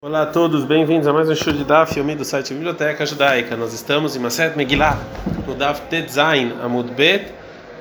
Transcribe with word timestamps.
Olá 0.00 0.22
a 0.22 0.26
todos, 0.26 0.64
bem-vindos 0.64 1.08
a 1.08 1.12
mais 1.12 1.28
um 1.28 1.34
show 1.34 1.52
de 1.52 1.64
Daf 1.64 1.98
Yomi 1.98 2.14
do 2.14 2.24
site 2.24 2.54
Biblioteca 2.54 3.04
Judaica. 3.04 3.56
Nós 3.56 3.74
estamos 3.74 4.14
em 4.14 4.20
Maset 4.20 4.56
Megillah, 4.56 4.96
no 5.44 5.56
Daf 5.56 5.80
Tetzain 5.90 6.52
Amud 6.62 6.92
Bet, 6.92 7.32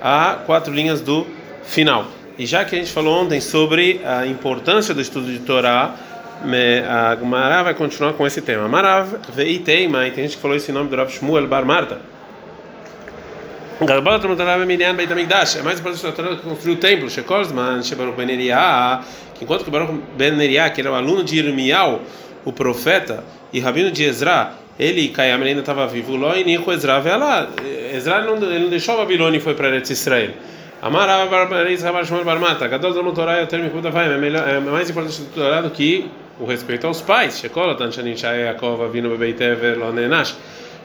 a 0.01 0.39
quatro 0.47 0.73
linhas 0.73 0.99
do 0.99 1.27
final. 1.61 2.07
E 2.35 2.47
já 2.47 2.65
que 2.65 2.75
a 2.75 2.79
gente 2.79 2.91
falou 2.91 3.23
ontem 3.23 3.39
sobre 3.39 4.01
a 4.03 4.25
importância 4.25 4.95
do 4.95 5.01
estudo 5.01 5.27
de 5.27 5.37
Torá, 5.41 5.93
a 6.89 7.15
Gemara 7.15 7.61
vai 7.61 7.75
continuar 7.75 8.13
com 8.13 8.25
esse 8.25 8.41
tema. 8.41 8.67
Marav 8.67 9.19
veiteima, 9.31 9.99
tem 10.09 10.23
gente 10.23 10.37
que 10.37 10.41
falou 10.41 10.57
esse 10.57 10.71
nome 10.71 10.89
do 10.89 10.95
Rav 10.95 11.11
Shmuel 11.11 11.47
Bar 11.47 11.67
Marta. 11.67 12.01
É 13.79 15.61
mais 15.61 15.79
importante 15.79 16.07
a 16.07 16.11
Torá 16.11 16.35
que 16.35 16.41
construiu 16.41 16.75
o 16.75 16.79
templo, 16.79 17.09
Shekorzman, 17.09 17.83
Shebaruch 17.83 18.17
Ben 18.17 18.27
que 18.27 19.43
enquanto 19.43 19.63
que 19.63 19.69
Baruch 19.69 19.93
Ben 20.17 20.31
Neriah, 20.31 20.71
que 20.71 20.81
era 20.81 20.91
o 20.91 20.95
aluno 20.95 21.23
de 21.23 21.37
Irmial, 21.37 22.01
o 22.43 22.51
profeta, 22.51 23.23
e 23.53 23.59
Rabino 23.59 23.91
de 23.91 24.03
Ezra, 24.03 24.53
ele 24.79 25.01
e 25.01 25.09
Kayam 25.09 25.41
ainda 25.43 25.59
estava 25.59 25.85
vivo, 25.85 26.15
Ló 26.15 26.35
e 26.35 26.43
Nico 26.43 26.71
Ezra, 26.71 26.99
vê 26.99 27.15
lá, 27.15 27.47
Ezra 27.93 28.21
não, 28.21 28.39
deixou 28.67 28.95
a 28.95 28.97
Babilônia 28.97 29.37
e 29.37 29.41
foi 29.41 29.53
para 29.53 29.67
Eretz 29.67 29.91
Israel. 29.91 30.31
Amara 30.81 31.25
Barbareis 31.27 31.83
Rabashmor 31.83 32.23
Barmata, 32.23 32.67
Gadol 32.67 32.93
da 32.93 33.11
Torá 33.11 33.37
é 33.37 33.43
o 33.43 33.47
termo 33.47 33.81
da 33.81 33.91
vai, 33.91 34.07
é 34.07 34.59
mais 34.59 34.89
importante 34.89 35.21
do 35.21 35.33
Torá 35.33 35.61
do 35.61 35.69
que 35.69 36.09
o 36.39 36.45
respeito 36.45 36.85
aos 36.87 37.01
pais. 37.01 37.39
Shekola 37.39 37.75
Tanshanin 37.75 38.15
Shai 38.15 38.43
Yaakov 38.43 38.83
Avinu 38.83 39.09
Bebeitever 39.09 39.77
Lo 39.77 39.91
Nenash 39.91 40.35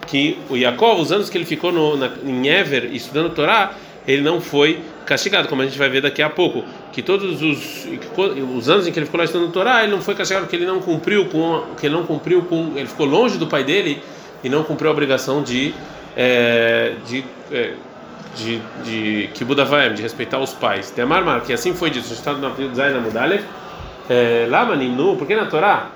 que 0.06 0.38
o 0.50 0.56
Yaakov, 0.56 1.00
os 1.00 1.12
anos 1.12 1.30
que 1.30 1.38
ele 1.38 1.44
ficou 1.44 1.72
no, 1.72 1.96
na, 1.96 2.10
em 2.24 2.48
Ever 2.48 2.90
estudando 2.92 3.34
Torá, 3.34 3.72
ele 4.06 4.22
não 4.22 4.40
foi 4.40 4.80
castigado, 5.06 5.48
como 5.48 5.62
a 5.62 5.64
gente 5.64 5.78
vai 5.78 5.88
ver 5.88 6.00
daqui 6.00 6.22
a 6.22 6.30
pouco, 6.30 6.64
que 6.92 7.02
todos 7.02 7.40
os, 7.42 7.86
os 8.56 8.68
anos 8.68 8.86
em 8.86 8.92
que 8.92 8.98
ele 8.98 9.06
ficou 9.06 9.18
lá 9.18 9.24
estudando 9.24 9.50
Torá, 9.52 9.82
ele 9.82 9.92
não 9.92 10.00
foi 10.00 10.14
castigado 10.14 10.46
porque 10.46 10.56
ele 10.56 10.66
não 10.66 10.80
cumpriu 10.80 11.26
com, 11.26 11.64
que 11.78 11.86
ele 11.86 11.94
não 11.94 12.04
cumpriu 12.04 12.42
com, 12.42 12.72
ele 12.76 12.86
ficou 12.86 13.06
longe 13.06 13.38
do 13.38 13.46
pai 13.46 13.64
dele 13.64 14.02
e 14.42 14.48
não 14.48 14.64
cumpriu 14.64 14.90
a 14.90 14.92
obrigação 14.92 15.42
de 15.42 15.74
é, 16.16 16.94
de 17.06 17.24
é, 17.50 17.74
de, 18.36 18.60
de 18.84 19.30
Kibudavaim, 19.34 19.94
de 19.94 20.02
respeitar 20.02 20.38
os 20.38 20.52
pais. 20.54 20.90
Temar 20.90 21.42
que 21.42 21.52
assim 21.52 21.74
foi 21.74 21.90
dito, 21.90 22.10
está 22.12 22.32
no 22.32 22.74
Zaina 22.74 22.98
Mudalev, 22.98 23.44
é, 24.08 24.46
Lama 24.48 24.74
Nimnu, 24.74 25.16
porque 25.16 25.36
na 25.36 25.46
Torá 25.46 25.90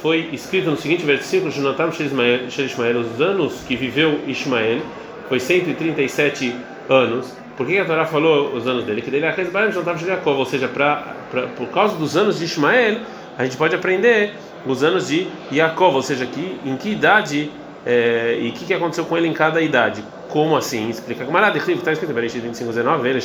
foi 0.00 0.30
escrito 0.32 0.70
no 0.70 0.76
seguinte 0.76 1.04
versículo: 1.04 1.50
Jonatam 1.50 1.90
Ismael, 1.90 3.00
os 3.00 3.20
anos 3.20 3.62
que 3.66 3.76
viveu 3.76 4.20
Ismael, 4.26 4.80
foi 5.28 5.40
137 5.40 6.54
anos. 6.88 7.34
Por 7.56 7.66
que 7.66 7.78
a 7.78 7.84
Torá 7.84 8.06
falou 8.06 8.54
os 8.54 8.66
anos 8.66 8.84
dele? 8.84 9.02
Que 9.02 9.10
dele 9.10 9.26
é 9.26 9.70
Jonatam 9.70 9.98
Jacob, 9.98 10.38
ou 10.38 10.46
seja, 10.46 10.68
pra, 10.68 11.14
pra, 11.30 11.46
por 11.48 11.68
causa 11.68 11.96
dos 11.96 12.16
anos 12.16 12.38
de 12.38 12.44
Ismael, 12.44 13.00
a 13.36 13.44
gente 13.44 13.56
pode 13.56 13.74
aprender 13.74 14.32
os 14.66 14.82
anos 14.82 15.08
de 15.08 15.28
Jacob, 15.52 15.94
ou 15.94 16.02
seja, 16.02 16.26
que, 16.26 16.58
em 16.64 16.76
que 16.76 16.90
idade 16.90 17.50
é, 17.84 18.38
e 18.40 18.48
o 18.48 18.52
que, 18.52 18.64
que 18.64 18.74
aconteceu 18.74 19.04
com 19.04 19.16
ele 19.16 19.28
em 19.28 19.32
cada 19.32 19.60
idade. 19.60 20.02
Como 20.28 20.56
assim? 20.56 20.88
Explica 20.88 21.24
que 21.24 21.30
Marad 21.30 21.56
está 21.56 21.92
escrito 21.92 22.10
em 22.10 22.14
Bereshit 22.14 22.40
25, 22.40 22.70
19, 22.70 23.08
eles 23.08 23.24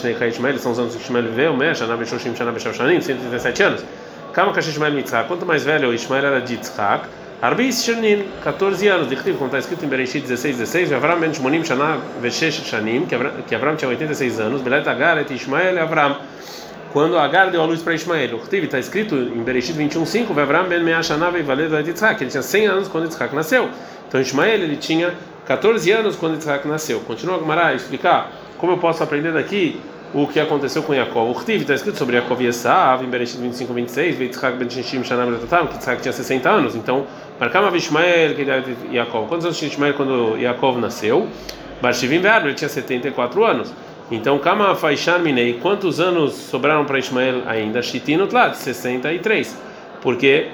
são 0.61 0.71
os 0.71 0.79
anos 0.79 0.95
que 0.95 1.03
Ismael 1.03 1.25
viveu, 1.25 1.55
Mesh, 1.55 1.77
Shana 1.77 1.95
Beshoshim, 1.95 2.35
Shana 2.35 2.51
Beshoshim, 2.51 2.99
137 3.01 3.63
anos. 3.63 3.85
Kama 4.35 4.51
Kash 4.51 4.67
Ishmael 4.67 4.91
Mitzhak, 4.91 5.29
quanto 5.29 5.45
mais 5.45 5.63
velho 5.63 5.93
Ishmael 5.93 6.25
era 6.25 6.41
de 6.41 6.55
Yitzhak, 6.55 7.07
Arbi 7.41 7.71
Shirnin, 7.71 8.25
14 8.43 8.87
anos, 8.89 9.07
de 9.07 9.15
como 9.15 9.45
está 9.45 9.59
escrito 9.59 9.85
em 9.85 9.87
Bereshit 9.87 10.27
16, 10.27 10.57
16, 10.57 10.91
Avram 10.91 11.17
ben 11.21 11.33
Shmonim 11.33 11.63
Shana 11.63 11.99
Veshesh 12.21 12.61
Shanim, 12.65 13.05
que 13.05 13.55
Avram 13.55 13.77
tinha 13.77 13.87
86 13.87 14.41
anos, 14.41 14.61
Belet 14.61 14.85
Agar 14.89 15.19
et 15.19 15.33
Ishmael 15.33 15.81
Avram, 15.81 16.17
quando 16.91 17.17
Agar 17.17 17.49
deu 17.49 17.61
a 17.61 17.65
luz 17.65 17.81
para 17.81 17.93
Ishmael. 17.93 18.35
O 18.35 18.55
está 18.57 18.77
escrito 18.77 19.15
em 19.15 19.41
Bereshit 19.41 19.71
21, 19.71 20.05
5, 20.05 20.37
Avram 20.37 20.67
ben 20.67 20.83
Mea 20.83 21.01
Shana 21.01 21.31
Veivaled 21.31 21.87
Yitzhak, 21.87 22.21
ele 22.21 22.29
tinha 22.29 22.43
100 22.43 22.67
anos 22.67 22.87
quando 22.89 23.05
Yitzhak 23.05 23.33
nasceu. 23.33 23.69
Então 24.09 24.19
Ishmael, 24.19 24.63
ele 24.63 24.75
tinha 24.75 25.13
14 25.45 25.89
anos 25.93 26.17
quando 26.17 26.33
Yitzhak 26.33 26.67
nasceu. 26.67 26.99
Continua 26.99 27.37
a 27.37 27.39
Gemara 27.39 27.67
a 27.67 27.73
explicar 27.73 28.33
como 28.57 28.73
eu 28.73 28.77
posso 28.79 29.01
aprender 29.01 29.31
daqui 29.31 29.79
o 30.15 30.25
que 30.25 30.39
aconteceu 30.39 30.81
com 30.81 30.93
Yaakov. 30.93 31.29
O 31.29 31.33
Khtiv 31.35 31.61
está 31.61 31.73
escrito 31.73 31.97
sobre 31.97 32.15
Yaakov 32.15 32.41
e 32.41 32.47
Esav, 32.47 33.03
em 33.03 33.09
Bereshit 33.09 33.37
25, 33.37 33.73
26, 33.73 34.19
Yitzhak 34.21 34.57
ben 34.57 34.69
Shishim 34.69 35.03
Shanam 35.03 35.29
Letatam, 35.29 35.67
que 35.67 35.73
Yitzhak 35.73 36.01
tinha 36.01 36.13
60 36.13 36.49
anos. 36.49 36.73
Então, 36.73 37.05
Markama 37.37 37.69
Vishmael, 37.69 38.33
que 38.33 38.45
Yaakov. 38.95 39.27
Quantos 39.27 39.45
anos 39.45 39.57
tinha 39.57 39.69
Ishmael 39.69 39.93
quando 39.93 40.37
Yaakov 40.37 40.79
nasceu? 40.79 41.27
Barshivim 41.81 42.21
Be'ar, 42.21 42.45
ele 42.45 42.53
tinha 42.53 42.69
74 42.69 43.43
anos. 43.43 43.73
Então, 44.09 44.39
Kama 44.39 44.73
Faishan 44.75 45.19
Minei, 45.19 45.59
quantos 45.61 45.99
anos 45.99 46.33
sobraram 46.33 46.85
para 46.85 46.97
Ismael 46.97 47.41
ainda? 47.45 47.81
Shitino 47.81 48.25
Tlat, 48.25 48.55
63. 48.55 49.57
Porque 50.01 50.47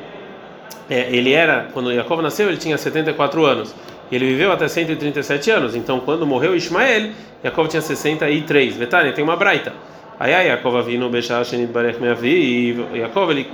é, 0.89 1.15
ele 1.15 1.33
era, 1.33 1.67
quando 1.71 1.91
Yaakov 1.91 2.23
nasceu, 2.23 2.49
ele 2.49 2.57
tinha 2.57 2.79
74 2.79 3.45
anos 3.45 3.75
ele 4.15 4.25
viveu 4.25 4.51
até 4.51 4.67
137 4.67 5.49
anos. 5.51 5.75
Então, 5.75 5.99
quando 6.01 6.25
morreu 6.25 6.55
Ismael, 6.55 7.11
Jacob 7.43 7.67
tinha 7.67 7.81
63. 7.81 8.75
Vetane, 8.75 9.13
tem 9.13 9.23
uma 9.23 9.35
braita. 9.35 9.73
Aí, 10.19 10.33
aí, 10.33 10.47
Jacob 10.47 10.85
vindo 10.85 11.09
Bechar 11.09 11.43
Shenit 11.45 11.71
Barech 11.71 11.99
Meavi, 11.99 12.87
e 12.93 12.99
Jacob, 12.99 13.31
ele, 13.31 13.47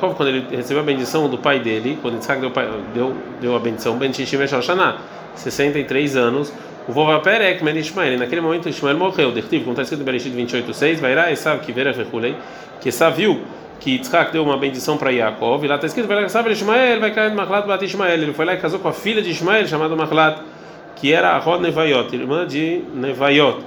quando 0.00 0.28
ele 0.28 0.44
recebeu 0.50 0.82
a 0.82 0.84
bendição 0.84 1.28
do 1.28 1.38
pai 1.38 1.60
dele, 1.60 1.98
quando 2.02 2.18
Isaac 2.18 2.40
deu, 2.40 2.52
deu, 2.92 3.16
deu 3.40 3.56
a 3.56 3.58
bendição, 3.60 3.96
Ben 3.96 4.12
Shishim 4.12 4.38
Bechar 4.38 4.60
Shana, 4.62 4.96
63 5.36 6.16
anos, 6.16 6.52
o 6.88 6.92
vovó 6.92 7.18
Perek, 7.20 7.62
Men 7.62 7.76
Ismael, 7.76 8.18
naquele 8.18 8.40
momento 8.40 8.68
Ismael 8.68 8.96
morreu. 8.96 9.30
Dertiv, 9.30 9.60
como 9.60 9.72
está 9.72 9.82
escrito 9.82 10.00
em 10.00 10.04
Bereshit 10.04 10.30
28, 10.30 11.00
vai 11.00 11.14
lá, 11.14 11.30
Esav, 11.30 11.60
que 11.60 11.70
Vera 11.70 11.92
que 12.80 12.88
Esav 12.88 13.16
viu 13.16 13.40
que 13.80 13.92
Yitzhak 13.92 14.32
deu 14.32 14.42
uma 14.42 14.56
bendição 14.56 14.96
para 14.96 15.10
Yaakov, 15.10 15.64
e 15.64 15.68
lá 15.68 15.76
está 15.76 15.86
escrito, 15.86 16.06
vai 16.06 16.16
lá, 16.20 16.50
Ishmael, 16.50 17.00
vai 17.00 17.12
cair 17.12 17.34
Mahlat 17.34 17.66
Bat 17.66 17.84
Ishmael. 17.84 18.14
Ele 18.14 18.32
foi 18.32 18.44
lá 18.44 18.54
e 18.54 18.56
casou 18.56 18.80
com 18.80 18.88
a 18.88 18.92
filha 18.92 19.22
de 19.22 19.30
Ishmael, 19.30 19.66
chamada 19.66 19.94
Mahlat, 19.94 20.40
que 20.96 21.12
era 21.12 21.30
a 21.30 21.38
Rod 21.38 21.60
Nevaiot, 21.60 22.14
irmã 22.14 22.46
de 22.46 22.82
Nevaiot. 22.94 23.58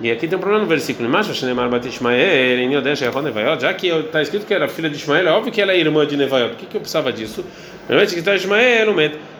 E 0.00 0.10
aqui 0.10 0.28
tem 0.28 0.38
um 0.38 0.40
problema 0.40 0.62
no 0.62 0.68
versículo, 0.68 1.08
mas 1.08 1.26
Shenemar 1.26 1.68
Bat 1.68 1.86
Ishmael, 1.86 2.58
em 2.60 2.72
Yodesh 2.72 3.02
Rod 3.12 3.24
Nevaiot, 3.24 3.60
já 3.60 3.74
que 3.74 3.88
está 3.88 4.22
escrito 4.22 4.46
que 4.46 4.54
era 4.54 4.68
filha 4.68 4.88
de 4.88 4.96
Ishmael, 4.96 5.26
é 5.26 5.32
óbvio 5.32 5.52
que 5.52 5.60
ela 5.60 5.72
é 5.72 5.78
irmã 5.78 6.06
de 6.06 6.16
Nevaiot. 6.16 6.50
Por 6.50 6.58
que, 6.58 6.66
que 6.66 6.76
eu 6.76 6.80
precisava 6.80 7.12
disso? 7.12 7.44
Primeiramente 7.86 8.14
que 8.14 8.20
está 8.20 8.34
Ishmael, 8.34 8.88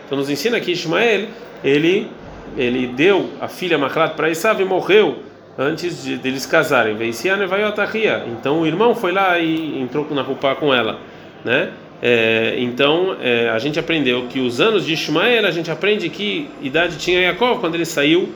então 0.05 0.17
nos 0.17 0.29
ensina 0.29 0.59
que 0.59 0.71
Ishmael, 0.71 1.27
ele, 1.63 2.07
ele 2.57 2.87
deu 2.87 3.29
a 3.39 3.47
filha 3.47 3.77
Mahlat 3.77 4.15
para 4.15 4.29
Isav 4.29 4.61
e 4.61 4.65
morreu 4.65 5.19
antes 5.59 6.01
de 6.01 6.15
deles 6.15 6.45
casarem. 6.45 6.95
Então 8.31 8.61
o 8.61 8.65
irmão 8.65 8.95
foi 8.95 9.11
lá 9.11 9.37
e 9.37 9.81
entrou 9.81 10.07
na 10.11 10.21
roupa 10.21 10.55
com 10.55 10.73
ela, 10.73 10.97
né? 11.43 11.71
É, 12.01 12.55
então 12.57 13.17
é, 13.21 13.49
a 13.49 13.59
gente 13.59 13.77
aprendeu 13.77 14.25
que 14.29 14.39
os 14.39 14.61
anos 14.61 14.85
de 14.85 14.93
Ismael 14.93 15.45
a 15.45 15.51
gente 15.51 15.69
aprende 15.69 16.07
que 16.07 16.49
idade 16.61 16.97
tinha 16.97 17.19
Yaakov 17.19 17.59
quando 17.59 17.75
ele 17.75 17.83
saiu 17.83 18.29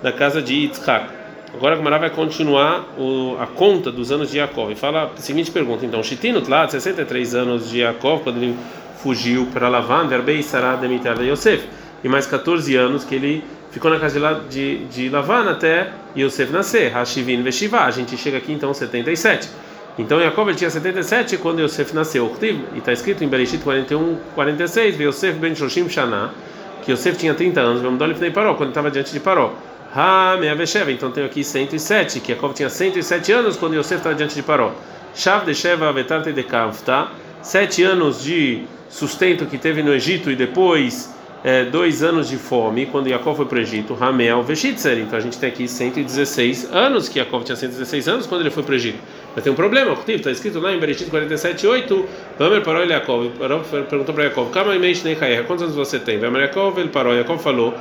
da 0.00 0.12
casa 0.12 0.40
de 0.40 0.54
Yitzhak. 0.54 1.18
Agora 1.52 1.74
a 1.74 1.78
Gemara 1.78 1.98
vai 1.98 2.10
continuar 2.10 2.94
o, 2.96 3.36
a 3.40 3.46
conta 3.48 3.90
dos 3.90 4.12
anos 4.12 4.30
de 4.30 4.38
Yaakov 4.38 4.70
e 4.70 4.76
fala 4.76 5.10
a 5.16 5.20
seguinte 5.20 5.50
pergunta: 5.50 5.84
então, 5.84 6.00
Shitino 6.00 6.40
Tlat, 6.40 6.70
63 6.70 7.34
anos 7.34 7.70
de 7.70 7.80
Yaakov 7.80 8.22
quando 8.22 8.36
ele 8.36 8.54
fugiu 9.02 9.48
para 9.52 9.68
Lavan, 9.68 10.06
Verbei 10.06 10.40
Sarah 10.42 10.76
Demitar 10.76 11.20
Yosef, 11.20 11.64
e 12.04 12.08
mais 12.08 12.26
14 12.26 12.76
anos 12.76 13.04
que 13.04 13.16
ele 13.16 13.42
ficou 13.70 13.90
na 13.90 13.98
casa 13.98 14.42
de, 14.48 14.78
de, 14.78 14.84
de 14.86 15.08
Lavan 15.08 15.50
até 15.50 15.90
Yosef 16.16 16.52
nascer, 16.52 16.90
Hashivin 16.92 17.42
Veshiva. 17.42 17.80
A 17.80 17.90
gente 17.90 18.16
chega 18.16 18.38
aqui 18.38 18.52
então 18.52 18.72
77. 18.72 19.48
Então 19.98 20.20
Jacob 20.20 20.54
tinha 20.54 20.70
77 20.70 21.38
quando 21.38 21.60
Yosef 21.60 21.94
nasceu. 21.94 22.32
E 22.40 22.78
está 22.78 22.92
escrito 22.92 23.24
em 23.24 23.28
Bereshit 23.28 23.62
41, 23.62 24.16
46, 24.34 25.00
Yosef 25.00 25.38
ben 25.38 25.54
Shoshim 25.54 25.88
Shana, 25.88 26.32
que 26.82 26.92
Yosef 26.92 27.18
tinha 27.18 27.34
30 27.34 27.60
anos, 27.60 27.82
Vemdolif 27.82 28.30
Paró, 28.30 28.54
quando 28.54 28.70
estava 28.70 28.90
diante 28.90 29.12
de 29.12 29.20
Paró. 29.20 29.52
Ha 29.94 30.36
Meavesheva, 30.38 30.92
então 30.92 31.10
tem 31.10 31.24
aqui 31.24 31.42
107, 31.42 32.20
que 32.20 32.32
Jacob 32.32 32.52
tinha 32.52 32.68
107 32.68 33.32
anos 33.32 33.56
quando 33.56 33.74
Yosef 33.74 33.96
estava 33.96 34.14
diante 34.14 34.34
de 34.34 34.42
Paró. 34.42 34.72
Shav 35.14 35.44
de 35.44 35.54
Sheva 35.54 35.92
Vetarte 35.92 36.32
de 36.32 36.42
Kavta, 36.44 37.08
sete 37.42 37.82
anos 37.82 38.22
de 38.22 38.62
sustento 38.88 39.46
que 39.46 39.58
teve 39.58 39.82
no 39.82 39.92
Egito 39.92 40.30
e 40.30 40.36
depois 40.36 41.12
é, 41.44 41.64
dois 41.64 42.02
anos 42.02 42.28
de 42.28 42.36
fome 42.36 42.86
quando 42.86 43.08
Jacob 43.08 43.36
foi 43.36 43.46
para 43.46 43.58
o 43.58 43.60
Egito, 43.60 43.94
Ramel 43.94 44.42
Veshitzer. 44.42 44.98
Então 44.98 45.18
a 45.18 45.22
gente 45.22 45.38
tem 45.38 45.48
aqui 45.48 45.68
116 45.68 46.72
anos, 46.72 47.08
que 47.08 47.18
Jacob 47.18 47.44
tinha 47.44 47.56
116 47.56 48.08
anos 48.08 48.26
quando 48.26 48.42
ele 48.42 48.50
foi 48.50 48.62
para 48.62 48.72
o 48.72 48.74
Egito. 48.74 48.98
Mas 49.34 49.44
tem 49.44 49.52
um 49.52 49.56
problema, 49.56 49.94
está 50.06 50.30
escrito 50.30 50.58
lá 50.58 50.72
em 50.74 50.80
Bereshit 50.80 51.08
47, 51.08 51.66
8. 51.66 52.06
Vamer 52.38 52.62
parou 52.62 52.82
ele 52.82 52.92
Jacob. 52.92 53.30
Perguntou 53.88 54.14
para 54.14 54.24
Neikaer, 55.04 55.44
quantos 55.44 55.62
anos 55.62 55.76
você 55.76 55.98
tem? 55.98 56.18
Vamer 56.18 56.42
Jacob, 56.42 56.76
ele 56.78 56.88
parou. 56.88 57.14
Jacob 57.14 57.38
falou: 57.38 57.74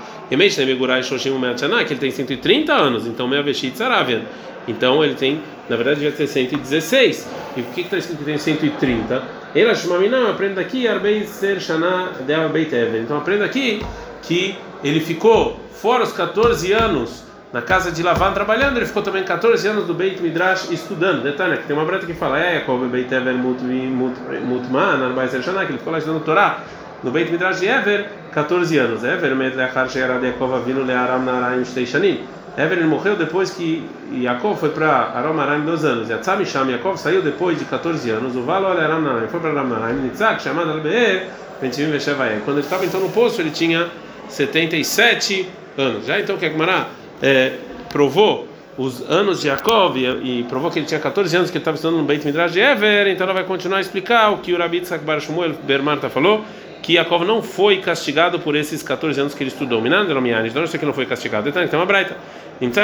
que 1.84 1.94
ele 1.94 2.00
tem 2.00 2.12
130 2.12 2.74
anos. 2.74 3.08
Então 3.08 3.28
Mea 3.28 3.42
Veshitzer 3.42 3.88
Avian. 3.88 4.22
Então 4.68 5.04
ele 5.04 5.16
tem, 5.16 5.42
na 5.70 5.76
verdade, 5.78 6.00
devia 6.00 6.16
ter 6.16 6.28
116. 6.28 7.28
E 7.56 7.62
por 7.62 7.74
que 7.74 7.82
está 7.82 7.98
escrito 7.98 8.20
que 8.20 8.26
tem 8.26 8.38
130? 8.38 9.37
Ela 9.56 9.74
Shumamina 9.74 10.30
aprenda 10.30 10.62
aqui 10.62 10.88
Arbei 10.88 11.26
Ser 11.26 11.60
Shana 11.60 12.12
de 12.26 12.34
Arbei 12.34 12.66
Teven. 12.66 13.02
Então 13.02 13.18
aprenda 13.18 13.46
aqui 13.46 13.82
que 14.22 14.58
ele 14.84 15.00
ficou 15.00 15.60
fora 15.72 16.04
os 16.04 16.12
14 16.12 16.72
anos 16.74 17.28
na 17.52 17.62
casa 17.62 17.92
de 17.92 18.04
Lavan 18.04 18.34
trabalhando, 18.34 18.78
ele 18.78 18.86
ficou 18.86 19.02
também 19.02 19.24
14 19.24 19.66
anos 19.68 19.86
do 19.86 19.94
Beit 19.94 20.22
Midrash 20.22 20.70
estudando. 20.70 21.24
Detalhe, 21.24 21.58
que 21.58 21.64
tem 21.64 21.76
uma 21.76 21.86
breta 21.86 22.06
que 22.06 22.14
fala, 22.14 22.40
é, 22.40 22.60
Jacob 22.60 22.84
Beit 22.90 23.14
Ever 23.14 23.36
Mutman, 23.36 25.06
Arbaiser 25.06 25.42
Shana, 25.42 25.66
que 25.66 25.72
ele 25.72 25.78
ficou 25.78 25.94
lá 25.94 26.00
estudando 26.00 26.24
Torá, 26.24 26.60
no 27.02 27.10
Beit 27.10 27.32
Midrash 27.32 27.62
de 27.62 27.68
Ever, 27.68 28.10
14 28.34 28.78
anos. 28.78 29.04
Ever, 29.04 29.34
Medlechar 29.34 29.90
Shegarad 29.90 30.24
Yaakov 30.24 30.56
Avinu 30.56 30.84
Learam 30.84 31.20
Naraim 31.20 31.64
Shteishanim. 31.64 32.20
Ele 32.58 32.86
morreu 32.86 33.16
depois 33.16 33.52
que 33.52 33.88
Yaakov 34.12 34.60
foi 34.60 34.70
para 34.70 34.88
Aram 34.88 35.64
dois 35.64 35.86
anos. 35.86 36.10
Yatzam 36.10 36.44
Sham 36.44 36.72
Yaakov 36.72 36.98
saiu 36.98 37.22
depois 37.22 37.60
de 37.60 37.66
14 37.66 38.10
anos. 38.10 38.36
O 38.36 38.42
Valo 38.42 38.66
Aram 38.66 39.00
Naraim 39.00 39.28
foi 39.28 39.40
para 39.40 39.52
Aram 39.52 39.68
Naraim. 39.68 39.98
Nitzak, 39.98 40.42
chamado 40.42 40.72
Albeer, 40.72 41.28
Bentivim 41.62 41.92
Veshevaé. 41.92 42.42
Quando 42.44 42.58
ele 42.58 42.66
estava 42.66 42.84
então 42.84 43.00
no 43.00 43.10
poço, 43.10 43.40
ele 43.42 43.52
tinha 43.52 43.88
77 44.28 45.48
anos. 45.78 46.08
Já 46.08 46.20
então 46.20 46.36
que 46.36 46.48
a 46.48 46.86
é, 47.22 47.54
provou 47.90 48.47
os 48.78 49.02
anos 49.10 49.42
de 49.42 49.48
Yaakov 49.48 49.98
e, 49.98 50.06
e, 50.40 50.44
provou 50.44 50.70
que 50.70 50.78
ele 50.78 50.86
tinha 50.86 51.00
14 51.00 51.36
anos 51.36 51.50
que 51.50 51.58
ele 51.58 51.62
estava 51.62 51.76
estudando 51.76 51.98
no 51.98 52.04
Beit 52.04 52.24
Midrash 52.26 52.54
de 52.54 52.60
Ever, 52.60 53.08
então 53.08 53.26
ela 53.26 53.34
vai 53.34 53.44
continuar 53.44 53.80
a 53.80 53.82
explicar 53.82 54.32
o 54.32 54.38
que 54.38 54.54
o 54.54 54.58
Rabi 54.58 54.82
Tzak 54.82 55.04
Bar 55.04 55.20
Shmuel 55.20 55.54
Bermarta 55.64 56.10
falou, 56.10 56.46
que 56.84 56.94
Yaakov 56.94 57.26
não 57.26 57.42
foi 57.42 57.78
castigado 57.78 58.40
por 58.40 58.56
esses 58.56 58.84
14 58.84 59.20
anos 59.20 59.34
que 59.34 59.44
ele 59.44 59.50
estudou. 59.50 59.82
Então 59.86 60.64
isso 60.64 60.76
aqui 60.76 60.86
não 60.86 60.94
foi 60.94 61.06
castigado. 61.06 61.50
Então, 61.50 61.68
tem 61.68 61.78
uma 61.78 61.86
braita. 61.86 62.16
Então, 62.62 62.84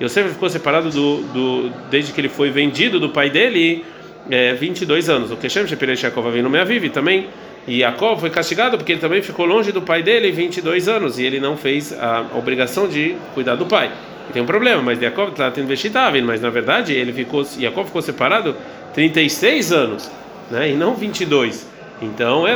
Yosef 0.00 0.28
ficou 0.30 0.50
separado 0.50 0.90
do, 0.90 1.22
do, 1.22 1.72
desde 1.90 2.12
que 2.12 2.20
ele 2.20 2.28
foi 2.28 2.50
vendido 2.50 3.00
do 3.00 3.08
pai 3.08 3.30
dele, 3.30 3.84
é, 4.30 4.52
22 4.52 5.08
anos. 5.08 5.30
O 5.30 5.36
Keshem 5.36 5.66
Shepiresh 5.66 6.02
Yaakov 6.02 6.26
Avinu 6.26 6.50
Meaviv 6.50 6.90
também 6.90 7.28
e 7.66 7.78
Jacob 7.78 8.18
foi 8.18 8.30
castigado 8.30 8.76
porque 8.76 8.92
ele 8.92 9.00
também 9.00 9.22
ficou 9.22 9.46
longe 9.46 9.70
do 9.70 9.80
pai 9.80 10.02
dele 10.02 10.32
22 10.32 10.88
anos 10.88 11.18
e 11.18 11.24
ele 11.24 11.38
não 11.38 11.56
fez 11.56 11.92
a 11.92 12.26
obrigação 12.34 12.88
de 12.88 13.16
cuidar 13.34 13.54
do 13.54 13.66
pai. 13.66 13.90
E 14.28 14.32
tem 14.32 14.42
um 14.42 14.46
problema, 14.46 14.82
mas 14.82 14.98
Jacob 14.98 15.30
está 15.30 15.50
tendo 15.50 15.68
vestitável, 15.68 16.22
mas 16.24 16.40
na 16.40 16.50
verdade 16.50 16.92
ele 16.92 17.12
ficou, 17.12 17.44
Jacob 17.44 17.86
ficou 17.86 18.02
separado 18.02 18.56
36 18.94 19.72
anos, 19.72 20.10
né? 20.50 20.70
E 20.70 20.74
não 20.74 20.94
22. 20.94 21.70
Então, 22.00 22.48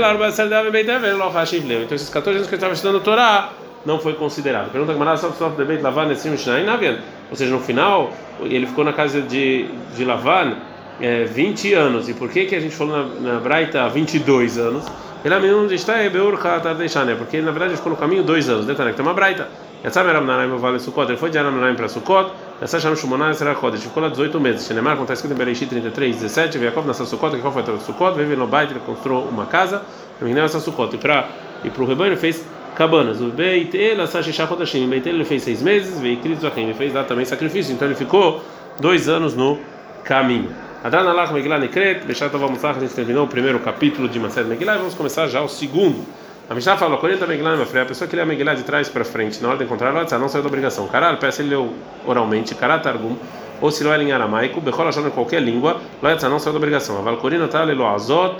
então 1.82 1.94
esses 1.94 2.08
14 2.08 2.38
anos 2.38 2.48
que 2.48 2.54
ele 2.54 2.56
estava 2.56 2.74
estudando 2.74 3.00
Torá 3.00 3.52
não 3.84 4.00
foi 4.00 4.14
considerado. 4.14 4.72
Pergunta 4.72 4.92
que 4.92 4.98
Mará 4.98 5.16
só 5.16 5.30
debate 5.50 5.82
Lavan 5.82 6.06
nesse 6.06 6.28
Ou 6.28 7.36
seja, 7.36 7.52
no 7.52 7.60
final 7.60 8.12
ele 8.40 8.66
ficou 8.66 8.84
na 8.84 8.92
casa 8.92 9.22
de 9.22 9.68
de 9.96 10.04
Lavan 10.04 10.56
é, 11.00 11.24
20 11.24 11.74
anos. 11.74 12.08
E 12.08 12.14
por 12.14 12.30
que 12.30 12.46
que 12.46 12.54
a 12.54 12.60
gente 12.60 12.74
falou 12.74 12.96
na, 12.96 13.32
na 13.32 13.40
Braita 13.40 13.88
22 13.88 14.58
anos? 14.58 14.84
É 15.24 15.40
menino 15.40 15.66
de 15.66 15.74
está 15.74 15.98
é 15.98 16.08
beur 16.08 16.38
deixar, 16.78 17.04
né? 17.04 17.16
Porque 17.16 17.40
na 17.40 17.50
verdade 17.50 17.74
ficou 17.74 17.90
no 17.90 17.98
caminho 17.98 18.22
dois 18.22 18.48
anos. 18.48 18.64
Detalhe, 18.64 18.92
tem 18.92 19.04
uma 19.04 19.12
Braita. 19.12 19.48
Yatzam 19.82 20.08
Aram 20.08 20.24
Naraim 20.24 20.48
vale 20.56 20.78
Sukkot. 20.78 21.08
Ele 21.08 21.16
foi 21.16 21.30
de 21.30 21.38
Aram 21.38 21.50
Naraim 21.50 21.74
para 21.74 21.88
Sukkot. 21.88 22.30
Yatzam 22.60 22.80
Sham 22.80 22.96
Shumonah 22.96 23.34
Será 23.34 23.54
Kodesh. 23.54 23.82
Ficou 23.82 24.02
lá 24.02 24.08
18 24.08 24.40
meses. 24.40 24.66
Shenemar, 24.66 24.92
como 24.92 25.02
está 25.02 25.14
escrito 25.14 25.32
em 25.32 25.36
Bereshit 25.36 25.68
33, 25.68 26.16
17. 26.16 26.58
Yaakov 26.58 26.86
nasceu 26.86 27.06
Sukkot. 27.06 27.34
Yaakov 27.34 27.54
foi 27.54 27.62
para 27.62 27.78
Sukkot. 27.78 28.16
Veio 28.16 28.36
no 28.36 28.46
Bait, 28.46 28.70
ele 28.70 28.80
construiu 28.80 29.20
uma 29.22 29.46
casa. 29.46 29.82
Menino 30.20 30.42
nasceu 30.42 30.60
Sukkot. 30.60 30.94
E 30.94 30.98
para 30.98 31.28
e 31.64 31.68
o 31.68 31.84
rebanho 31.84 32.10
ele 32.10 32.16
fez 32.16 32.44
cabanas. 32.76 33.20
O 33.20 33.28
Beit 33.28 33.76
El 33.76 34.00
Asashisha 34.00 34.46
Chodashim. 34.46 34.88
Beit 34.88 35.08
ele 35.08 35.24
fez 35.24 35.42
seis 35.42 35.62
meses. 35.62 36.00
Veio 36.00 36.18
Cristo 36.18 36.50
Ele 36.56 36.74
fez 36.74 36.94
lá 36.94 37.04
também 37.04 37.24
sacrifício. 37.24 37.74
Então 37.74 37.88
ele 37.88 37.96
ficou 37.96 38.42
dois 38.80 39.08
anos 39.08 39.34
no 39.34 39.58
caminho. 40.04 40.65
Adran 40.86 41.10
Alach 41.10 41.32
Megillah 41.32 41.58
Nekret, 41.58 42.06
Beshat 42.06 42.30
Tov 42.30 42.48
Musach, 42.48 42.76
a 42.76 42.80
gente 42.80 42.94
terminou 42.94 43.24
o 43.24 43.28
primeiro 43.28 43.58
capítulo 43.58 44.08
de 44.08 44.20
Maser 44.20 44.44
Megillah 44.44 44.76
e 44.76 44.78
vamos 44.78 44.94
começar 44.94 45.26
já 45.26 45.42
o 45.42 45.48
segundo. 45.48 46.06
A 46.48 46.54
Mishnah 46.54 46.76
fala, 46.76 46.96
Corinthians 46.96 47.28
Megillah, 47.28 47.56
meu 47.56 47.66
filho, 47.66 47.82
a 47.82 47.86
pessoa 47.86 48.06
que 48.06 48.14
lê 48.14 48.22
a 48.22 48.24
Megillah 48.24 48.54
de 48.54 48.62
trás 48.62 48.88
para 48.88 49.04
frente, 49.04 49.42
na 49.42 49.48
ordem 49.48 49.66
contrária, 49.66 49.98
ela 49.98 50.18
não 50.20 50.28
saiu 50.28 50.42
da 50.42 50.48
obrigação. 50.48 50.86
Caral, 50.86 51.16
peça 51.16 51.42
ele 51.42 51.50
leu 51.50 51.74
oralmente, 52.06 52.54
Karat 52.54 52.84
Targum, 52.84 53.16
ou 53.60 53.72
se 53.72 53.84
em 53.84 54.12
aramaico, 54.12 54.60
Bechol 54.60 54.86
achando 54.86 55.08
em 55.08 55.10
qualquer 55.10 55.42
língua, 55.42 55.80
Loetza 56.00 56.28
não 56.28 56.38
saiu 56.38 56.52
da 56.52 56.58
obrigação. 56.58 56.96
A 56.98 57.00
Valcorina 57.00 57.48
tá 57.48 57.64
lelo 57.64 57.84
Azot, 57.84 58.36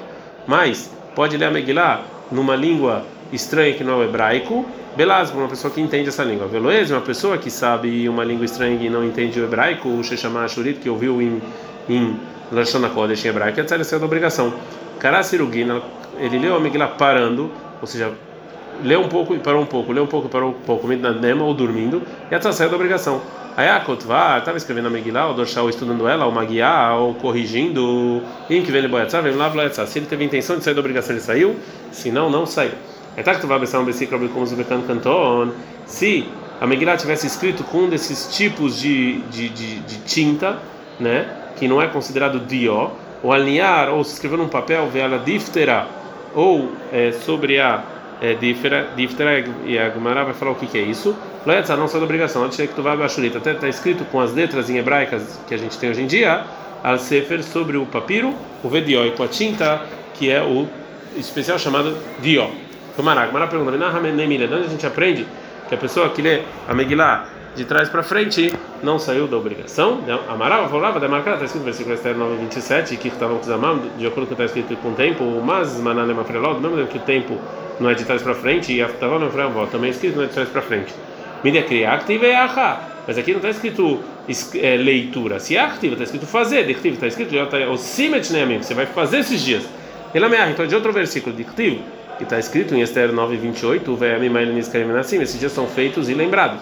mas 0.46 0.88
pode 1.16 1.37
ler 1.37 1.46
a 1.46 1.50
Megillah 1.50 2.02
numa 2.31 2.54
língua 2.54 3.02
estranha 3.32 3.75
que 3.75 3.82
não 3.82 3.94
é 3.94 3.96
o 3.96 4.02
hebraico, 4.04 4.64
Belaz, 4.96 5.32
uma 5.32 5.49
pessoa 5.49 5.75
que 5.75 5.81
entende 5.81 6.10
essa 6.10 6.22
língua. 6.22 6.46
Veloez, 6.46 6.92
uma 6.92 7.00
pessoa 7.00 7.37
que 7.37 7.50
sabe 7.50 8.08
uma 8.08 8.22
língua 8.22 8.44
estranha 8.44 8.78
e 8.81 8.88
não 8.88 9.04
entende 9.04 9.40
o 9.40 9.44
hebraico, 9.44 9.88
o 9.88 10.04
Shechama 10.04 10.46
Shurit, 10.46 10.78
que 10.78 10.88
ouviu 10.88 11.20
em, 11.20 11.42
em 11.88 12.16
Lashon 12.52 12.88
Kodesh 12.90 13.25
em 13.25 13.28
hebraico, 13.28 13.60
etc. 13.60 13.81
Essa 13.81 13.96
é 13.96 13.98
da 13.98 14.06
obrigação. 14.06 14.52
Karasirugina, 14.98 15.82
ele 16.19 16.38
leu 16.38 16.56
a 16.56 16.60
Megillah 16.60 16.88
parando, 16.88 17.50
ou 17.81 17.87
seja, 17.87 18.12
leu 18.82 19.00
um 19.00 19.08
pouco 19.08 19.34
e 19.34 19.38
parou 19.38 19.62
um 19.62 19.66
pouco, 19.66 19.93
leu 19.93 20.04
um 20.04 20.06
pouco 20.06 20.28
e 20.28 20.31
parou 20.31 20.50
um 20.50 20.52
pouco, 20.52 20.87
na 20.96 21.12
dema 21.12 21.44
ou 21.44 21.54
dormindo, 21.54 22.02
e 22.31 22.34
a 22.34 22.52
saiu 22.52 22.70
da 22.70 22.76
obrigação. 22.76 23.20
Ayakot 23.56 24.06
vá, 24.06 24.38
estava 24.38 24.58
escrevendo 24.58 24.88
a 24.88 24.90
Megillah, 24.90 25.28
ou 25.28 25.34
Dorshal 25.34 25.69
estudando 25.70 26.06
ela, 26.06 26.26
ou 26.26 26.32
Magiá, 26.32 26.94
ou 26.94 27.14
corrigindo, 27.14 28.22
em 28.50 28.62
que 28.62 28.70
vem 28.70 28.81
ele 28.81 28.88
boiatzá, 28.88 29.22
vem 29.22 29.34
lá, 29.34 29.50
Se 29.87 29.99
ele 29.99 30.06
teve 30.06 30.25
intenção 30.25 30.58
de 30.58 30.64
sair 30.64 30.75
da 30.75 30.81
obrigação, 30.81 31.14
ele 31.14 31.22
saiu, 31.22 31.56
se 31.90 32.10
não, 32.10 32.28
não 32.28 32.44
saiu. 32.44 32.72
Se 35.87 36.28
a 36.60 36.66
Megillah 36.66 36.96
tivesse 36.99 37.26
escrito 37.26 37.64
com 37.64 37.78
um 37.78 37.88
desses 37.88 38.37
tipos 38.37 38.78
de, 38.78 39.20
de, 39.22 39.49
de, 39.49 39.78
de 39.81 39.99
tinta, 40.00 40.58
né? 41.00 41.45
Que 41.56 41.67
não 41.67 41.81
é 41.81 41.88
considerado 41.88 42.41
dió, 42.41 42.91
ou 43.23 43.32
alinhar, 43.32 43.88
ou 43.88 44.05
se 44.05 44.14
escrever 44.14 44.37
num 44.37 44.49
papel, 44.49 44.88
vela 44.88 45.19
diftera, 45.19 45.87
ou 46.35 46.70
é, 46.93 47.12
sobre 47.12 47.58
a 47.58 47.82
é, 48.20 48.35
diftera, 48.35 48.88
diftera, 48.97 49.44
e 49.64 49.79
a 49.79 49.91
Gemara 49.91 50.25
vai 50.25 50.35
falar 50.35 50.53
o 50.53 50.55
que, 50.55 50.67
que 50.67 50.79
é 50.79 50.82
isso. 50.82 51.17
Letza, 51.44 51.76
não 51.76 51.88
só 51.88 51.99
da 51.99 52.05
obrigação, 52.05 52.44
antes 52.44 52.56
que 52.56 52.69
tu 52.69 52.82
vai 52.82 52.97
até 52.97 53.53
está 53.53 53.69
escrito 53.69 54.05
com 54.06 54.20
as 54.20 54.32
letras 54.35 54.69
em 54.69 54.76
hebraicas 54.79 55.41
que 55.47 55.55
a 55.55 55.58
gente 55.58 55.79
tem 55.79 55.91
hoje 55.91 56.03
em 56.03 56.06
dia, 56.06 56.44
al 56.82 56.99
sefer 56.99 57.43
sobre 57.43 57.76
o 57.76 57.87
papiro, 57.87 58.35
o 58.62 58.69
vedió, 58.69 59.05
e 59.06 59.12
com 59.12 59.23
a 59.23 59.29
tinta, 59.29 59.82
que 60.14 60.31
é 60.31 60.43
o 60.43 60.67
especial 61.17 61.59
chamado 61.59 61.97
dió. 62.20 62.50
Gemara, 62.97 63.26
Gemara 63.26 63.47
pergunta, 63.47 63.73
onde 63.73 64.67
a 64.67 64.69
gente 64.69 64.87
aprende 64.87 65.26
que 65.69 65.75
a 65.75 65.79
pessoa 65.79 66.11
que 66.11 66.23
lê 66.23 66.43
a 66.69 66.75
Megillah 66.75 67.26
de 67.56 67.64
trás 67.64 67.88
para 67.88 68.03
frente 68.03 68.53
não 68.82 68.99
saiu 68.99 69.26
da 69.26 69.37
obrigação. 69.37 70.00
Amarava, 70.29 70.69
falava, 70.69 71.00
da 71.00 71.08
marca, 71.08 71.32
está 71.32 71.47
escrito 71.47 71.62
no 71.62 71.64
versículo 71.64 71.94
Esther 71.94 72.17
9, 72.17 72.37
27, 72.37 72.97
que 72.97 73.08
estavam 73.08 73.38
com 73.38 73.50
os 73.50 73.99
de 73.99 74.06
acordo 74.06 74.29
com 74.29 74.35
o 74.35 74.37
que 74.37 74.43
está 74.43 74.44
escrito 74.44 74.76
com 74.82 74.91
o 74.91 74.94
tempo, 74.94 75.25
mas 75.43 75.81
mananema 75.81 76.23
frelod, 76.25 76.61
mesmo 76.61 76.87
que 76.87 76.99
o 76.99 77.00
tempo 77.00 77.38
não 77.81 77.91
é 77.91 77.94
de 77.94 78.05
trás 78.05 78.23
para 78.23 78.35
frente, 78.35 78.73
e 78.73 78.81
estava 78.81 79.19
no 79.19 79.31
frelod, 79.31 79.70
também 79.70 79.88
é 79.88 79.93
escrito 79.93 80.17
não 80.17 80.25
é 80.25 80.26
de 80.26 80.35
trás 80.35 80.49
para 80.49 80.62
frente. 80.62 80.93
Mídia 81.43 81.62
criactiva 81.62 82.26
e 82.26 82.32
aha. 82.35 82.91
Mas 83.06 83.17
aqui 83.17 83.31
não 83.31 83.38
está 83.38 83.50
escrito 83.50 84.00
é, 84.61 84.76
leitura. 84.76 85.38
Se 85.38 85.56
é 85.56 85.61
activa, 85.61 85.94
está 85.94 86.05
escrito 86.05 86.26
fazer. 86.26 86.67
Dictivo 86.67 86.94
está 86.94 87.06
escrito 87.06 87.35
o 87.70 87.76
simet 87.76 88.32
neamim. 88.32 88.59
Você 88.59 88.75
vai 88.75 88.87
fazer 88.87 89.19
esses 89.19 89.43
dias. 89.43 89.64
Ele 90.12 90.25
ameaça. 90.25 90.50
Então, 90.50 90.67
de 90.67 90.75
outro 90.75 90.93
versículo, 90.93 91.35
dictivo, 91.35 91.82
que 92.19 92.25
está 92.25 92.38
escrito 92.38 92.75
em 92.75 92.80
Esther 92.80 93.12
9, 93.12 93.37
28, 93.37 93.92
o 93.92 93.97
ve'amim 93.97 94.59
Esses 94.59 95.38
dias 95.38 95.52
são 95.52 95.66
feitos 95.66 96.09
e 96.09 96.14
lembrados. 96.14 96.61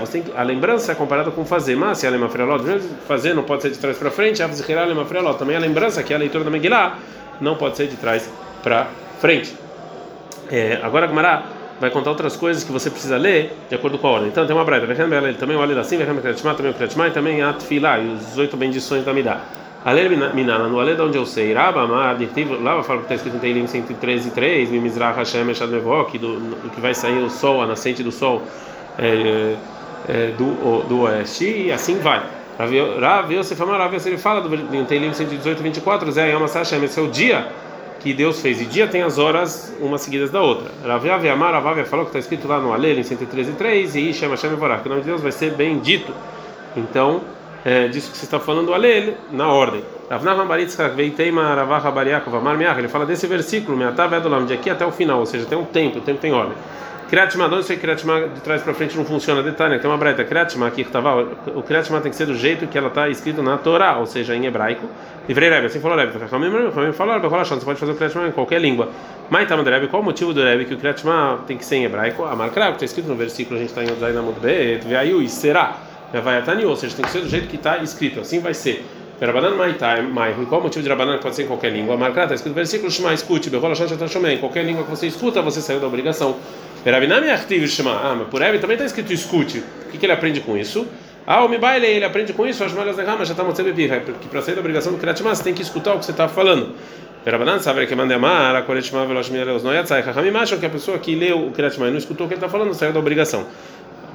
Você 0.00 0.20
tem 0.20 0.32
a 0.36 0.42
lembrança 0.42 0.92
é 0.92 0.94
comparada 0.94 1.32
com 1.32 1.44
fazer, 1.44 1.74
mas 1.74 1.98
se 1.98 2.06
a 2.06 2.10
lema 2.10 2.28
fazer 3.08 3.34
não 3.34 3.42
pode 3.42 3.62
ser 3.62 3.70
de 3.70 3.78
trás 3.78 3.98
para 3.98 4.10
frente, 4.10 4.40
também 5.34 5.56
a 5.56 5.58
lembrança 5.58 6.00
que 6.02 6.12
é 6.12 6.16
a 6.16 6.18
leitura 6.18 6.44
da 6.44 6.50
Megillah 6.50 6.96
não 7.40 7.56
pode 7.56 7.76
ser 7.76 7.88
de 7.88 7.96
trás 7.96 8.30
para 8.62 8.86
frente. 9.20 9.54
É, 10.50 10.78
agora 10.82 11.06
a 11.06 11.08
Gemara 11.08 11.42
vai 11.80 11.90
contar 11.90 12.10
outras 12.10 12.36
coisas 12.36 12.62
que 12.62 12.70
você 12.70 12.88
precisa 12.88 13.16
ler 13.16 13.52
de 13.68 13.74
acordo 13.74 13.98
com 13.98 14.06
a 14.06 14.10
ordem. 14.10 14.28
Então 14.28 14.46
tem 14.46 14.54
uma 14.54 14.64
breta, 14.64 14.86
também 15.38 15.56
o 15.56 15.60
assim, 15.80 15.98
também 16.56 16.70
o 16.70 16.74
Kretshma, 16.74 17.08
e 17.08 17.10
também 17.10 17.42
a 17.42 17.52
e 17.98 18.14
os 18.14 18.38
oito 18.38 18.56
bendições 18.56 19.04
da 19.04 19.12
Midah. 19.12 19.40
Alel 19.84 20.10
Minana, 20.34 20.66
no 20.66 20.80
Ale 20.80 20.96
de 20.96 21.02
onde 21.02 21.16
eu 21.16 21.24
sei, 21.24 21.54
Rabba, 21.54 21.82
Amar, 21.82 22.16
lá 22.60 22.82
fala 22.82 22.98
que 22.98 23.04
está 23.04 23.14
escrito 23.14 23.36
em 23.36 23.38
Teilim 23.38 23.66
113, 23.66 24.32
3, 24.32 24.70
Mimizrach 24.70 25.16
Hashem 25.16 25.48
Eshad 25.50 25.70
do 25.70 26.70
que 26.74 26.80
vai 26.80 26.94
sair 26.94 27.22
o 27.22 27.30
sol, 27.30 27.62
a 27.62 27.66
nascente 27.66 28.02
do 28.02 28.10
sol 28.10 28.42
é, 28.98 29.54
é, 30.08 30.26
do, 30.36 30.82
do 30.82 31.02
oeste, 31.02 31.66
e 31.66 31.72
assim 31.72 31.98
vai. 32.00 32.22
Rav 32.58 33.32
Yosef 33.32 33.62
Amar, 33.62 33.78
Rav 33.78 33.94
Yosef 33.94 34.08
ele 34.08 34.18
fala 34.18 34.40
do 34.40 34.84
Teilim 34.86 35.12
118, 35.12 35.62
24, 35.62 36.10
Zé 36.10 36.32
Yom 36.32 36.44
Hashem, 36.44 36.82
esse 36.82 36.98
é 36.98 37.02
o 37.02 37.08
dia 37.08 37.46
que 38.00 38.12
Deus 38.12 38.40
fez, 38.40 38.60
e 38.60 38.64
dia 38.64 38.88
tem 38.88 39.02
as 39.02 39.16
horas 39.16 39.76
umas 39.80 40.00
seguidas 40.00 40.30
da 40.30 40.42
outra. 40.42 40.72
Rav 40.84 41.28
Amar, 41.30 41.52
Rav 41.62 41.84
falou 41.84 42.04
que 42.04 42.10
está 42.10 42.18
escrito 42.18 42.48
lá 42.48 42.58
no 42.58 42.72
Alel 42.72 42.98
em 42.98 43.04
113, 43.04 43.52
3, 43.52 43.94
e 43.94 44.12
Shem 44.12 44.28
Hashem 44.28 44.52
Evorach, 44.52 44.82
que 44.82 44.88
o 44.88 44.90
nome 44.90 45.02
de 45.02 45.08
Deus 45.08 45.22
vai 45.22 45.30
ser 45.30 45.52
bendito. 45.52 46.12
Então, 46.76 47.22
é, 47.68 47.86
disso 47.86 48.10
que 48.10 48.16
você 48.16 48.24
está 48.24 48.40
falando, 48.40 48.72
alele, 48.72 49.14
na 49.30 49.52
ordem. 49.52 49.84
Ele 52.78 52.88
fala 52.88 53.04
desse 53.04 53.26
versículo, 53.26 53.78
de 54.46 54.54
aqui 54.54 54.70
até 54.70 54.86
o 54.86 54.90
final, 54.90 55.20
ou 55.20 55.26
seja, 55.26 55.44
tem 55.44 55.58
um 55.58 55.66
tempo, 55.66 55.98
o 55.98 56.00
tempo 56.00 56.18
tem 56.18 56.32
ordem. 56.32 56.56
Kriatma, 57.10 57.48
não 57.48 57.62
sei 57.62 57.76
Kriatma 57.78 58.28
de 58.28 58.40
trás 58.40 58.62
para 58.62 58.74
frente 58.74 58.96
não 58.96 59.04
funciona. 59.04 59.42
Detalhe, 59.42 59.78
tem 59.78 59.90
uma 59.90 59.96
breta. 59.96 60.22
Kriatma 60.24 60.66
aqui 60.66 60.82
que 60.82 60.90
estava. 60.90 61.26
O 61.54 61.62
Kriatma 61.62 62.02
tem 62.02 62.10
que 62.10 62.16
ser 62.16 62.26
do 62.26 62.34
jeito 62.34 62.66
que 62.66 62.76
ela 62.76 62.88
está 62.88 63.08
escrito 63.08 63.42
na 63.42 63.56
Torá, 63.56 63.96
ou 63.98 64.04
seja, 64.04 64.36
em 64.36 64.44
hebraico. 64.44 64.86
Livrei 65.26 65.48
Rebbe, 65.48 65.66
assim 65.66 65.80
falou 65.80 65.96
Rebbe. 65.96 66.12
Falou 66.92 67.14
Rebbe, 67.14 67.28
você 67.28 67.64
pode 67.64 67.80
fazer 67.80 67.92
o 67.92 67.94
Kriatma 67.94 68.28
em 68.28 68.32
qualquer 68.32 68.60
língua. 68.60 68.90
Mas 69.30 69.48
tá, 69.48 69.56
Rebbe, 69.56 69.88
qual 69.88 70.02
o 70.02 70.04
motivo 70.04 70.34
do 70.34 70.42
Rebbe 70.42 70.66
que 70.66 70.74
o 70.74 70.78
Kriatma 70.78 71.40
tem 71.46 71.56
que 71.56 71.64
ser 71.64 71.76
em 71.76 71.84
hebraico? 71.84 72.24
A 72.24 72.36
marca 72.36 72.60
que 72.66 72.72
está 72.72 72.84
escrito 72.84 73.08
no 73.08 73.14
versículo, 73.14 73.56
a 73.56 73.60
gente 73.60 73.70
está 73.70 73.82
em 73.82 73.90
Odai 73.90 74.12
na 74.12 74.20
Mudbet, 74.20 74.86
Veayu 74.86 75.22
e 75.22 75.28
será. 75.28 75.87
Vai 76.12 76.38
atani, 76.38 76.64
ou 76.64 76.74
seja, 76.74 76.96
tem 76.96 77.04
que 77.04 77.10
ser 77.10 77.20
do 77.20 77.28
jeito 77.28 77.48
que 77.48 77.56
está 77.56 77.78
escrito, 77.78 78.20
assim 78.20 78.40
vai 78.40 78.54
ser. 78.54 78.84
Rabanan 79.20 79.56
Maitai, 79.56 80.02
Mai, 80.02 80.34
qual 80.48 80.62
motivo 80.62 80.82
de 80.82 80.88
Rabanan 80.88 81.18
pode 81.18 81.34
ser 81.34 81.42
em 81.42 81.46
qualquer 81.46 81.72
língua? 81.72 81.96
Marca 81.96 82.22
está 82.22 82.34
escrito 82.36 82.50
no 82.50 82.54
versículo 82.54 82.90
Shema, 82.90 83.12
escute, 83.12 83.50
em 83.50 84.38
qualquer 84.38 84.64
língua 84.64 84.84
que 84.84 84.90
você 84.90 85.08
escuta, 85.08 85.42
você 85.42 85.60
saiu 85.60 85.80
da 85.80 85.86
obrigação. 85.88 86.36
Perabinami 86.84 87.28
Artiv 87.28 87.66
Shema. 87.66 87.90
Ah, 87.90 88.14
mas 88.16 88.28
por 88.28 88.40
Rebbe 88.40 88.60
também 88.60 88.74
está 88.76 88.86
escrito 88.86 89.12
escute. 89.12 89.58
O 89.58 89.90
que, 89.90 89.98
que 89.98 90.06
ele 90.06 90.12
aprende 90.12 90.40
com 90.40 90.56
isso? 90.56 90.86
Ah, 91.26 91.44
o 91.44 91.48
Mibaile, 91.48 91.86
ele 91.86 92.04
aprende 92.04 92.32
com 92.32 92.46
isso, 92.46 92.64
as 92.64 92.72
malhas 92.72 92.96
da 92.96 93.02
Rama 93.02 93.24
já 93.24 93.32
está 93.32 93.44
mostrando 93.44 93.74
que 93.74 94.28
para 94.28 94.40
sair 94.40 94.54
da 94.54 94.60
obrigação 94.60 94.92
do 94.92 94.98
Kriat 94.98 95.22
você 95.22 95.42
tem 95.42 95.52
que 95.52 95.60
escutar 95.60 95.94
o 95.94 95.98
que 95.98 96.06
você 96.06 96.12
está 96.12 96.26
falando. 96.28 96.74
Perabanan 97.24 97.58
sabe 97.58 97.86
que 97.86 97.94
manda 97.94 98.14
amar, 98.14 98.56
a 98.56 98.62
Mireus 98.62 99.62
não 99.62 99.74
yatzai, 99.74 100.02
Chachamim 100.04 100.34
acham 100.34 100.58
que 100.58 100.64
a 100.64 100.70
pessoa 100.70 100.98
que 100.98 101.14
leu 101.14 101.48
o 101.48 101.50
Kriat 101.50 101.76
e 101.76 101.80
não 101.80 101.98
escutou 101.98 102.24
o 102.24 102.28
que 102.28 102.34
ele 102.34 102.38
está 102.42 102.48
falando, 102.48 102.72
saiu 102.72 102.94
da 102.94 103.00
obrigação. 103.00 103.46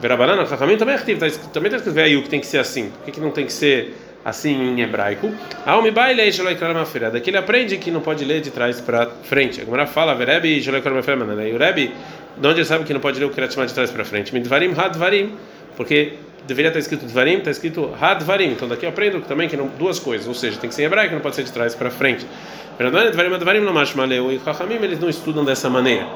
Perabanan, 0.03 0.45
Chachamim 0.45 0.75
também 0.75 0.95
é 0.95 0.97
ativo, 0.97 1.17
também 1.53 1.67
está 1.67 1.77
escrito 1.77 1.93
veio 1.93 2.21
que 2.23 2.27
tem 2.27 2.41
que 2.41 2.45
ser 2.45 2.57
assim. 2.57 2.89
Por 2.89 3.05
que, 3.05 3.11
que 3.13 3.21
não 3.21 3.31
tem 3.31 3.45
que 3.45 3.53
ser 3.53 3.95
assim 4.25 4.53
em 4.53 4.81
hebraico? 4.81 5.31
O 5.65 5.81
Mibaile, 5.81 6.29
Shaloi 6.29 6.55
Kalamafira, 6.55 7.09
daqui 7.09 7.29
ele 7.29 7.37
aprende 7.37 7.77
que 7.77 7.89
não 7.89 8.01
pode 8.01 8.25
ler 8.25 8.41
de 8.41 8.51
trás 8.51 8.81
para 8.81 9.07
frente. 9.23 9.61
A 9.61 9.63
Gemara 9.63 9.87
fala, 9.87 10.13
Verebi, 10.13 10.61
Shaloi 10.61 10.81
Kalamafira, 10.81 11.47
e 11.47 11.53
o 11.53 11.57
Rebi 11.57 11.93
de 12.35 12.45
onde 12.45 12.59
ele 12.59 12.65
sabe 12.65 12.83
que 12.83 12.93
não 12.93 12.99
pode 12.99 13.17
ler 13.17 13.27
o 13.27 13.29
Kriyat 13.29 13.55
de 13.55 13.73
trás 13.73 13.91
para 13.91 14.03
frente? 14.03 14.33
Midvarim 14.33 14.73
Hadvarim, 14.77 15.37
porque 15.77 16.15
deveria 16.45 16.67
estar 16.67 16.79
escrito 16.79 17.05
Dvarim, 17.05 17.37
está 17.37 17.51
escrito 17.51 17.89
Hadvarim. 18.01 18.51
Então 18.51 18.67
daqui 18.67 18.85
eu 18.85 18.89
aprendo 18.89 19.21
também 19.21 19.47
que 19.47 19.55
não, 19.55 19.67
duas 19.67 19.99
coisas, 19.99 20.27
ou 20.27 20.33
seja, 20.33 20.57
tem 20.57 20.67
que 20.67 20.75
ser 20.75 20.81
em 20.81 20.85
hebraico, 20.87 21.13
não 21.13 21.21
pode 21.21 21.37
ser 21.37 21.43
de 21.43 21.51
trás 21.53 21.75
para 21.75 21.89
frente. 21.89 22.27
Dvarim 22.77 23.33
Hadvarim 23.33 23.61
não 23.61 23.71
Mashmaleu 23.71 24.33
e 24.33 24.39
Chachamim 24.43 24.75
eles 24.75 24.99
não 24.99 25.07
estudam 25.07 25.45
dessa 25.45 25.69
maneira. 25.69 26.07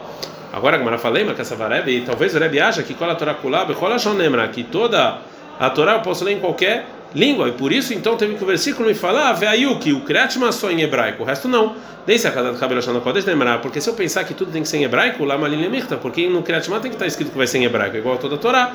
Agora, 0.51 0.77
como 0.77 0.89
eu 0.89 0.97
falei, 0.97 1.23
mas 1.23 1.39
essa 1.39 1.55
varebe, 1.55 2.03
talvez 2.05 2.33
o 2.33 2.39
Rebbe 2.39 2.59
acha 2.59 2.83
que 2.83 2.93
cola 2.93 3.13
a 3.13 3.15
Torá 3.15 3.33
kulab, 3.33 3.73
cola 3.75 3.95
a 3.95 4.47
que 4.47 4.63
toda 4.63 5.19
a 5.59 5.69
Torá 5.69 5.93
eu 5.93 6.01
posso 6.01 6.23
ler 6.23 6.33
em 6.33 6.39
qualquer 6.39 6.85
língua. 7.13 7.49
E 7.49 7.51
por 7.51 7.71
isso, 7.71 7.93
então, 7.93 8.15
teve 8.15 8.35
que 8.35 8.43
o 8.43 8.47
versículo 8.47 8.87
me 8.87 8.95
falar, 8.95 9.33
veio 9.33 9.77
que 9.79 9.91
o 9.91 10.01
Kriatma 10.01 10.51
só 10.51 10.69
em 10.71 10.81
hebraico, 10.81 11.23
o 11.23 11.25
resto 11.25 11.47
não. 11.47 11.75
Nem 12.05 12.17
se 12.17 12.27
a 12.27 12.31
cada 12.31 12.53
cabelo 12.53 12.79
achando 12.79 13.01
Kodesh 13.01 13.25
lembrar, 13.25 13.59
porque 13.59 13.81
se 13.81 13.89
eu 13.89 13.93
pensar 13.93 14.23
que 14.23 14.33
tudo 14.33 14.51
tem 14.51 14.61
que 14.61 14.67
ser 14.67 14.77
em 14.77 14.83
hebraico, 14.83 15.25
lá 15.25 15.37
Mirta, 15.37 15.97
porque 15.97 16.27
no 16.29 16.41
Kriatma 16.41 16.79
tem 16.79 16.89
que 16.89 16.95
estar 16.95 17.07
escrito 17.07 17.31
que 17.31 17.37
vai 17.37 17.47
ser 17.47 17.57
em 17.57 17.65
hebraico, 17.65 17.97
igual 17.97 18.15
a 18.15 18.17
toda 18.17 18.35
a 18.35 18.37
Torá. 18.37 18.73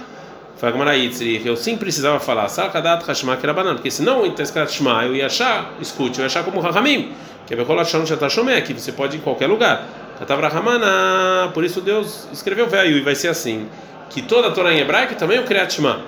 Eu 1.44 1.56
sim 1.56 1.76
precisava 1.76 2.20
falar, 2.20 2.48
Salkadat 2.48 3.04
Hashma 3.04 3.36
Kerabanan, 3.36 3.74
porque 3.74 3.90
senão 3.90 4.24
está 4.24 4.44
escrito 4.44 4.70
Shema, 4.70 5.04
eu 5.04 5.16
ia 5.16 5.26
achar, 5.26 5.72
escute, 5.80 6.18
eu 6.18 6.22
ia 6.22 6.26
achar 6.26 6.44
como 6.44 6.60
Rahamim, 6.60 7.12
que 7.46 7.54
é 7.54 7.56
Bekolachon 7.56 8.06
Shatashomé, 8.06 8.60
que 8.60 8.72
você 8.72 8.92
pode 8.92 9.16
ir 9.16 9.18
em 9.18 9.22
qualquer 9.22 9.48
lugar. 9.48 9.84
Katavrahamana, 10.20 11.50
por 11.52 11.64
isso 11.64 11.80
Deus 11.80 12.28
escreveu 12.32 12.68
veio 12.68 12.96
e 12.96 13.00
vai 13.00 13.16
ser 13.16 13.28
assim, 13.28 13.68
que 14.08 14.22
toda 14.22 14.48
a 14.48 14.50
Torá 14.52 14.72
em 14.72 14.78
hebraico 14.78 15.16
também 15.16 15.40
o 15.40 15.44
Kriat 15.44 15.72
Shema. 15.72 16.00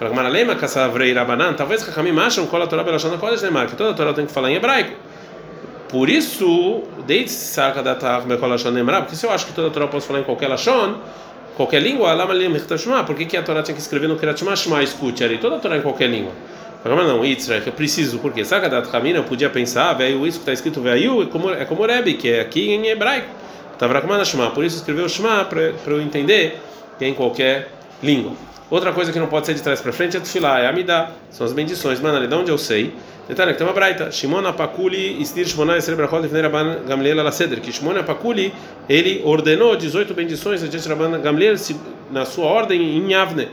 Lema 0.00 0.56
Kassavrei 0.56 1.12
Rabanan, 1.12 1.52
talvez 1.52 1.82
Rahamim 1.82 2.18
acham 2.18 2.46
toda 2.46 2.80
a 2.80 2.84
Belashon 2.84 3.16
Kodesh 3.18 3.42
Lemar, 3.42 3.68
que 3.68 3.76
toda 3.76 3.90
a 3.90 3.94
Torá 3.94 4.12
tem 4.12 4.26
que 4.26 4.32
falar 4.32 4.50
em 4.50 4.56
hebraico. 4.56 4.96
Por 5.88 6.08
isso, 6.08 6.84
desde 7.06 7.30
Sarka 7.30 7.82
da 7.82 8.20
Bekolashon 8.20 8.70
Lemar, 8.70 9.02
porque 9.02 9.14
se 9.14 9.26
eu 9.26 9.30
acho 9.30 9.46
que 9.46 9.52
toda 9.52 9.68
a 9.68 9.70
Torá 9.70 9.84
eu 9.84 9.88
posso 9.88 10.06
falar 10.06 10.20
em 10.20 10.24
qualquer 10.24 10.48
Lashon, 10.48 10.94
qualquer 11.60 11.82
língua, 11.82 12.16
por 13.04 13.14
que, 13.14 13.36
a 13.36 13.42
Torá 13.42 13.62
tinha 13.62 13.74
que 13.74 13.82
escrever 13.82 14.08
no 14.08 14.16
Kiratshma 14.16 14.56
Shma, 14.56 14.82
escute 14.82 15.22
ali, 15.22 15.36
toda 15.36 15.56
a 15.56 15.58
Torá 15.58 15.76
em 15.76 15.82
qualquer 15.82 16.08
língua? 16.08 16.32
Mas 16.82 17.06
não, 17.06 17.22
Yitzra, 17.22 17.62
eu 17.66 17.72
preciso, 17.72 18.18
porque 18.20 18.42
Sarka 18.42 18.66
da 18.66 18.78
Hamina, 18.78 19.18
eu 19.18 19.24
podia 19.24 19.50
pensar, 19.50 19.92
veio 19.92 20.26
isso 20.26 20.38
que 20.38 20.42
está 20.42 20.52
escrito, 20.54 20.80
veio, 20.80 21.22
é 21.22 21.26
como, 21.26 21.50
é 21.50 21.64
como 21.66 21.84
Rebbe, 21.84 22.14
que 22.14 22.30
é 22.30 22.40
aqui 22.40 22.70
em 22.70 22.86
hebraico. 22.86 23.28
Tavrakmana 23.78 24.24
Shma, 24.24 24.50
por 24.52 24.64
isso 24.64 24.76
escreveu 24.76 25.06
Shma, 25.06 25.44
para 25.44 25.92
eu 25.92 26.00
entender 26.00 26.58
que 26.98 27.04
é 27.04 27.08
em 27.08 27.14
qualquer 27.14 27.68
língua. 28.02 28.32
Outra 28.70 28.92
coisa 28.94 29.12
que 29.12 29.18
não 29.18 29.26
pode 29.26 29.44
ser 29.44 29.52
de 29.52 29.62
trás 29.62 29.82
para 29.82 29.92
frente 29.92 30.16
é 30.16 30.20
tefilá, 30.20 30.60
é 30.60 30.66
amidá, 30.66 31.10
são 31.30 31.46
as 31.46 31.52
bendições. 31.52 32.00
Mano, 32.00 32.26
de 32.26 32.34
onde 32.34 32.50
eu 32.50 32.56
sei? 32.56 32.94
Detalhe, 33.30 33.54
tem 33.54 33.64
uma 33.64 33.72
braita. 33.72 34.10
Shimon 34.10 34.44
Apakuli, 34.44 35.22
Istir 35.22 35.46
Shimon 35.46 35.76
Esre 35.76 35.94
Brachot 35.94 36.26
Ifnei 36.26 36.42
Rabban 36.42 36.80
Gamliel 36.84 37.20
Alaseder, 37.20 37.60
que 37.60 37.70
Shimon 37.70 37.96
Apakuli, 37.96 38.52
ele 38.88 39.22
ordenou 39.24 39.76
18 39.76 40.12
bendições 40.14 40.58
diante 40.58 40.80
de 40.80 40.88
Rabban 40.88 41.20
Gamliel 41.20 41.54
na 42.10 42.24
sua 42.24 42.46
ordem 42.46 42.82
em 42.82 43.12
Yavne. 43.12 43.46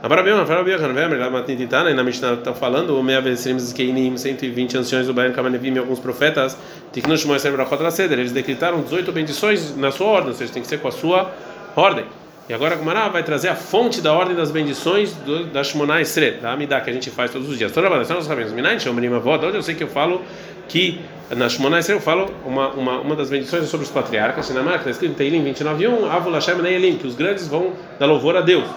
Abrabion, 0.00 0.38
Abrabion, 0.38 0.76
Abrabion, 0.76 1.94
na 1.96 2.04
Mishnah 2.04 2.34
está 2.34 2.54
falando, 2.54 2.96
o 2.96 3.02
Meia 3.02 3.20
Vesrimos 3.20 3.72
Keinim, 3.72 4.16
120 4.16 4.78
anciões 4.78 5.08
do 5.08 5.12
Bayan 5.12 5.32
Kamanevim 5.32 5.74
e 5.74 5.78
alguns 5.80 5.98
profetas, 5.98 6.56
Tiknu 6.92 7.18
Shimon 7.18 7.34
Esre 7.34 7.50
Brachot 7.50 7.80
Alaseder, 7.80 8.20
eles 8.20 8.30
decretaram 8.30 8.80
18 8.80 9.10
bendições 9.10 9.76
na 9.76 9.90
sua 9.90 10.06
ordem, 10.06 10.28
ou 10.28 10.36
seja, 10.36 10.52
tem 10.52 10.62
que 10.62 10.68
ser 10.68 10.78
com 10.78 10.86
a 10.86 10.92
sua 10.92 11.32
ordem. 11.74 12.04
E 12.48 12.54
agora 12.54 12.76
a 12.76 12.78
Gumara 12.78 13.08
vai 13.08 13.24
trazer 13.24 13.48
a 13.48 13.56
fonte 13.56 14.00
da 14.00 14.12
ordem 14.12 14.36
das 14.36 14.52
bendições 14.52 15.12
do, 15.12 15.46
da 15.46 15.64
Shmoná 15.64 16.00
Esre, 16.00 16.32
da 16.40 16.52
Amidá, 16.52 16.80
que 16.80 16.88
a 16.88 16.92
gente 16.92 17.10
faz 17.10 17.32
todos 17.32 17.48
os 17.48 17.58
dias. 17.58 17.72
Toda 17.72 17.90
nós 17.90 18.06
sabemos, 18.06 18.52
Minai, 18.52 18.78
Shomrim 18.78 19.12
Avod, 19.12 19.44
onde 19.44 19.56
eu 19.56 19.62
sei 19.62 19.74
que 19.74 19.82
eu 19.82 19.88
falo 19.88 20.22
que 20.68 21.00
na 21.34 21.48
Shmoná 21.48 21.80
Esre 21.80 21.94
eu 21.94 22.00
falo 22.00 22.32
uma, 22.44 22.68
uma, 22.68 23.00
uma 23.00 23.16
das 23.16 23.30
bendições 23.30 23.64
é 23.64 23.66
sobre 23.66 23.84
os 23.84 23.90
patriarcas, 23.90 24.48
na 24.50 24.62
marca, 24.62 24.78
está 24.78 24.90
escrito 24.90 25.10
em 25.10 25.14
Teilim 25.14 25.44
29.1, 25.44 26.08
Avul 26.08 26.32
Hashem 26.34 26.54
Neelim, 26.62 26.98
que 26.98 27.06
os 27.08 27.16
grandes 27.16 27.48
vão 27.48 27.72
dar 27.98 28.06
louvor 28.06 28.36
a 28.36 28.40
Deus. 28.42 28.68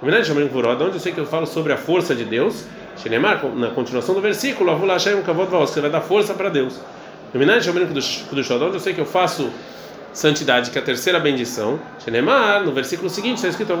Minai, 0.00 0.24
Shomrim 0.24 0.48
Vorod, 0.48 0.82
onde 0.82 0.94
eu 0.94 1.00
sei 1.00 1.12
que 1.12 1.20
eu 1.20 1.26
falo 1.26 1.46
sobre 1.46 1.74
a 1.74 1.76
força 1.76 2.14
de 2.14 2.24
Deus, 2.24 2.64
Shinemar, 2.96 3.44
na 3.54 3.68
continuação 3.68 4.14
do 4.14 4.22
versículo, 4.22 4.70
Avul 4.70 4.88
Hashem 4.88 5.20
Kavod 5.20 5.50
Vaos, 5.50 5.70
que 5.70 5.80
vai 5.80 5.90
dar 5.90 6.00
força 6.00 6.32
para 6.32 6.48
Deus. 6.48 6.80
Minai, 7.34 7.60
Shomrim 7.60 7.88
Kudushod, 7.88 8.64
onde 8.64 8.76
eu 8.76 8.80
sei 8.80 8.94
que 8.94 9.00
eu 9.02 9.06
faço 9.06 9.50
santidade, 10.12 10.70
que 10.70 10.78
é 10.78 10.80
a 10.80 10.84
terceira 10.84 11.18
bendição. 11.20 11.78
Shenemar, 12.02 12.64
no 12.64 12.72
versículo 12.72 13.08
seguinte, 13.08 13.36
está 13.36 13.48
escrito 13.48 13.72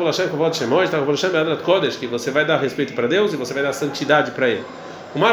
que 1.96 2.06
você 2.06 2.30
vai 2.30 2.44
dar 2.44 2.58
respeito 2.58 2.92
para 2.92 3.06
Deus 3.06 3.32
e 3.32 3.36
você 3.36 3.54
vai 3.54 3.62
dar 3.62 3.72
santidade 3.72 4.30
para 4.32 4.48
Ele. 4.48 4.64
Uma 5.14 5.28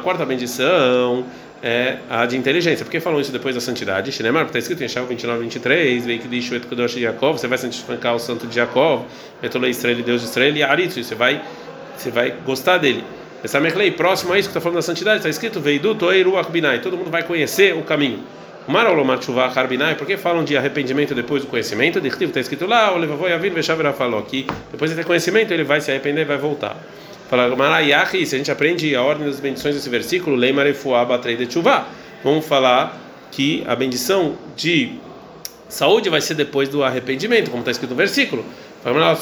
quarta 0.00 0.24
bendição 0.24 1.24
é 1.62 1.98
a 2.08 2.26
de 2.26 2.36
inteligência. 2.36 2.84
Por 2.84 2.90
que 2.90 3.00
falam 3.00 3.20
isso 3.20 3.32
depois 3.32 3.54
da 3.54 3.60
santidade? 3.60 4.12
Shenemar, 4.12 4.44
porque 4.44 4.58
está 4.58 4.72
escrito 4.72 4.84
em 4.84 4.88
Shaul 4.88 5.06
29, 5.06 5.40
23, 5.40 6.06
veio 6.06 6.20
que 6.20 6.26
o 6.26 6.30
de 6.30 7.00
você 7.38 7.48
vai 7.48 7.58
santificar 7.58 8.14
o 8.14 8.18
santo 8.18 8.46
de 8.46 8.54
Jacob, 8.54 9.02
Israel, 9.68 9.96
Deus 10.02 10.22
de 10.22 10.28
Israel, 10.28 10.56
e 10.56 10.62
Aritzu, 10.62 11.02
você 11.02 11.14
vai, 11.14 11.42
você 11.96 12.10
vai 12.10 12.34
gostar 12.44 12.78
dele. 12.78 13.02
Essa 13.42 13.60
próximo 13.92 14.32
a 14.32 14.38
isso 14.38 14.48
que 14.48 14.50
está 14.50 14.60
falando 14.60 14.76
da 14.76 14.82
santidade, 14.82 15.18
está 15.18 15.28
escrito 15.28 15.60
Akbinai, 16.38 16.80
todo 16.80 16.96
mundo 16.96 17.10
vai 17.10 17.22
conhecer 17.22 17.74
o 17.74 17.82
caminho. 17.82 18.20
Marolomar 18.68 19.20
Harbinai, 19.54 19.94
por 19.94 20.06
que 20.06 20.16
falam 20.16 20.42
de 20.42 20.56
arrependimento 20.56 21.14
depois 21.14 21.42
do 21.42 21.48
conhecimento? 21.48 22.00
De 22.00 22.08
está 22.08 22.40
escrito 22.40 22.66
lá, 22.66 22.92
o 22.92 22.98
Levavoi 22.98 23.30
Veshavera 23.50 23.92
falou 23.92 24.20
que 24.22 24.44
depois 24.72 24.90
de 24.90 24.96
ter 24.96 25.04
conhecimento 25.04 25.52
ele 25.52 25.62
vai 25.62 25.80
se 25.80 25.90
arrepender 25.90 26.22
e 26.22 26.24
vai 26.24 26.36
voltar. 26.36 26.76
Fala 27.30 27.54
Marayahi, 27.54 28.26
se 28.26 28.34
a 28.34 28.38
gente 28.38 28.50
aprende 28.50 28.94
a 28.96 29.02
ordem 29.02 29.26
das 29.26 29.38
bendições 29.38 29.76
desse 29.76 29.88
versículo, 29.88 30.34
Leimarefuá 30.34 31.04
Batrei 31.04 31.36
de 31.36 31.46
Tshuva, 31.46 31.86
vamos 32.24 32.44
falar 32.44 32.98
que 33.30 33.62
a 33.68 33.76
bendição 33.76 34.36
de 34.56 34.94
saúde 35.68 36.08
vai 36.08 36.20
ser 36.20 36.34
depois 36.34 36.68
do 36.68 36.82
arrependimento, 36.82 37.50
como 37.50 37.60
está 37.60 37.70
escrito 37.70 37.90
no 37.90 37.96
versículo. 37.96 38.44
Fala 38.82 39.16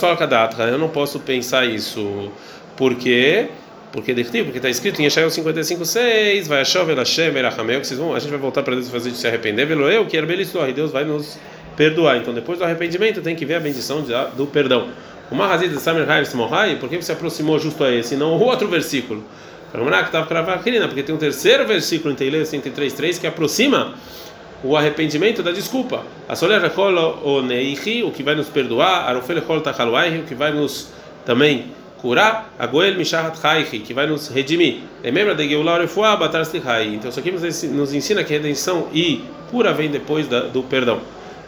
eu 0.71 0.79
não 0.79 0.89
posso 0.89 1.21
pensar 1.21 1.67
isso, 1.67 2.31
porque 2.77 3.49
porque 3.95 4.13
porque 4.43 4.59
está 4.59 4.69
escrito 4.69 5.01
em 5.01 5.05
Yeshayahu 5.05 5.31
55:6, 5.31 6.49
vai 6.49 6.65
ela 6.91 7.03
Hashem 7.03 7.37
erachameu, 7.37 7.81
que 7.81 7.87
vocês 7.87 7.99
vão, 7.99 8.13
a 8.13 8.19
gente 8.19 8.31
vai 8.31 8.41
voltar 8.41 8.65
para 8.65 8.75
Deus 8.75 8.89
fazer 8.89 9.13
de 9.13 9.17
se 9.17 9.25
arrepender, 9.25 9.67
velo 9.67 9.89
eu 9.89 10.05
que 10.05 10.17
era 10.17 10.27
e 10.69 10.73
Deus 10.73 10.91
vai 10.91 11.05
nos 11.05 11.39
perdoar. 11.77 12.17
Então 12.17 12.35
depois 12.35 12.59
do 12.59 12.65
arrependimento 12.65 13.23
tem 13.23 13.37
que 13.37 13.47
ver 13.47 13.55
a 13.55 13.61
bendição 13.61 14.05
do 14.37 14.47
perdão. 14.49 14.89
O 15.31 15.37
Mahazid 15.37 15.73
de 15.73 15.81
Samer 15.81 16.11
Haim 16.11 16.25
Smohai, 16.25 16.75
por 16.75 16.89
que 16.89 16.97
você 16.97 17.13
aproximou 17.13 17.57
justo 17.61 17.85
a 17.85 17.93
esse, 17.93 18.17
não 18.17 18.37
o 18.37 18.41
outro 18.41 18.67
versículo? 18.67 19.23
Porque 19.73 21.03
tem 21.05 21.15
um 21.15 21.19
terceiro 21.19 21.65
versículo 21.65 22.13
em 22.13 22.17
Teileu 22.17 22.43
103:3 22.43 23.21
que 23.21 23.29
aproxima 23.29 23.95
o 24.65 24.77
arrependimento 24.77 25.41
da 25.41 25.53
desculpa. 25.53 26.05
A 26.29 26.35
o 28.03 28.11
que 28.11 28.25
vai 28.25 28.35
nos 28.35 28.49
perdoar, 28.49 29.09
o 29.17 30.25
que 30.25 30.35
vai 30.35 30.53
nos 30.53 30.89
também 31.25 31.67
curar, 32.05 32.53
Agoel 32.59 32.97
Mishahat 32.97 33.35
Haichi, 33.43 33.79
que 33.79 33.95
vai 33.95 34.07
nos 34.07 34.29
redimir. 34.29 34.81
Lembra 35.03 35.35
de 35.35 35.49
Geulah 35.49 35.79
Refuah 35.79 36.17
Batar 36.17 36.43
Então 36.93 37.09
isso 37.09 37.19
aqui 37.19 37.33
nos 37.33 37.95
ensina 37.95 38.23
que 38.23 38.35
a 38.35 38.37
redenção 38.37 38.89
e 38.93 39.25
cura 39.51 39.73
vem 39.73 39.91
depois 39.91 40.29
da, 40.29 40.41
do 40.41 40.63
perdão. 40.65 41.01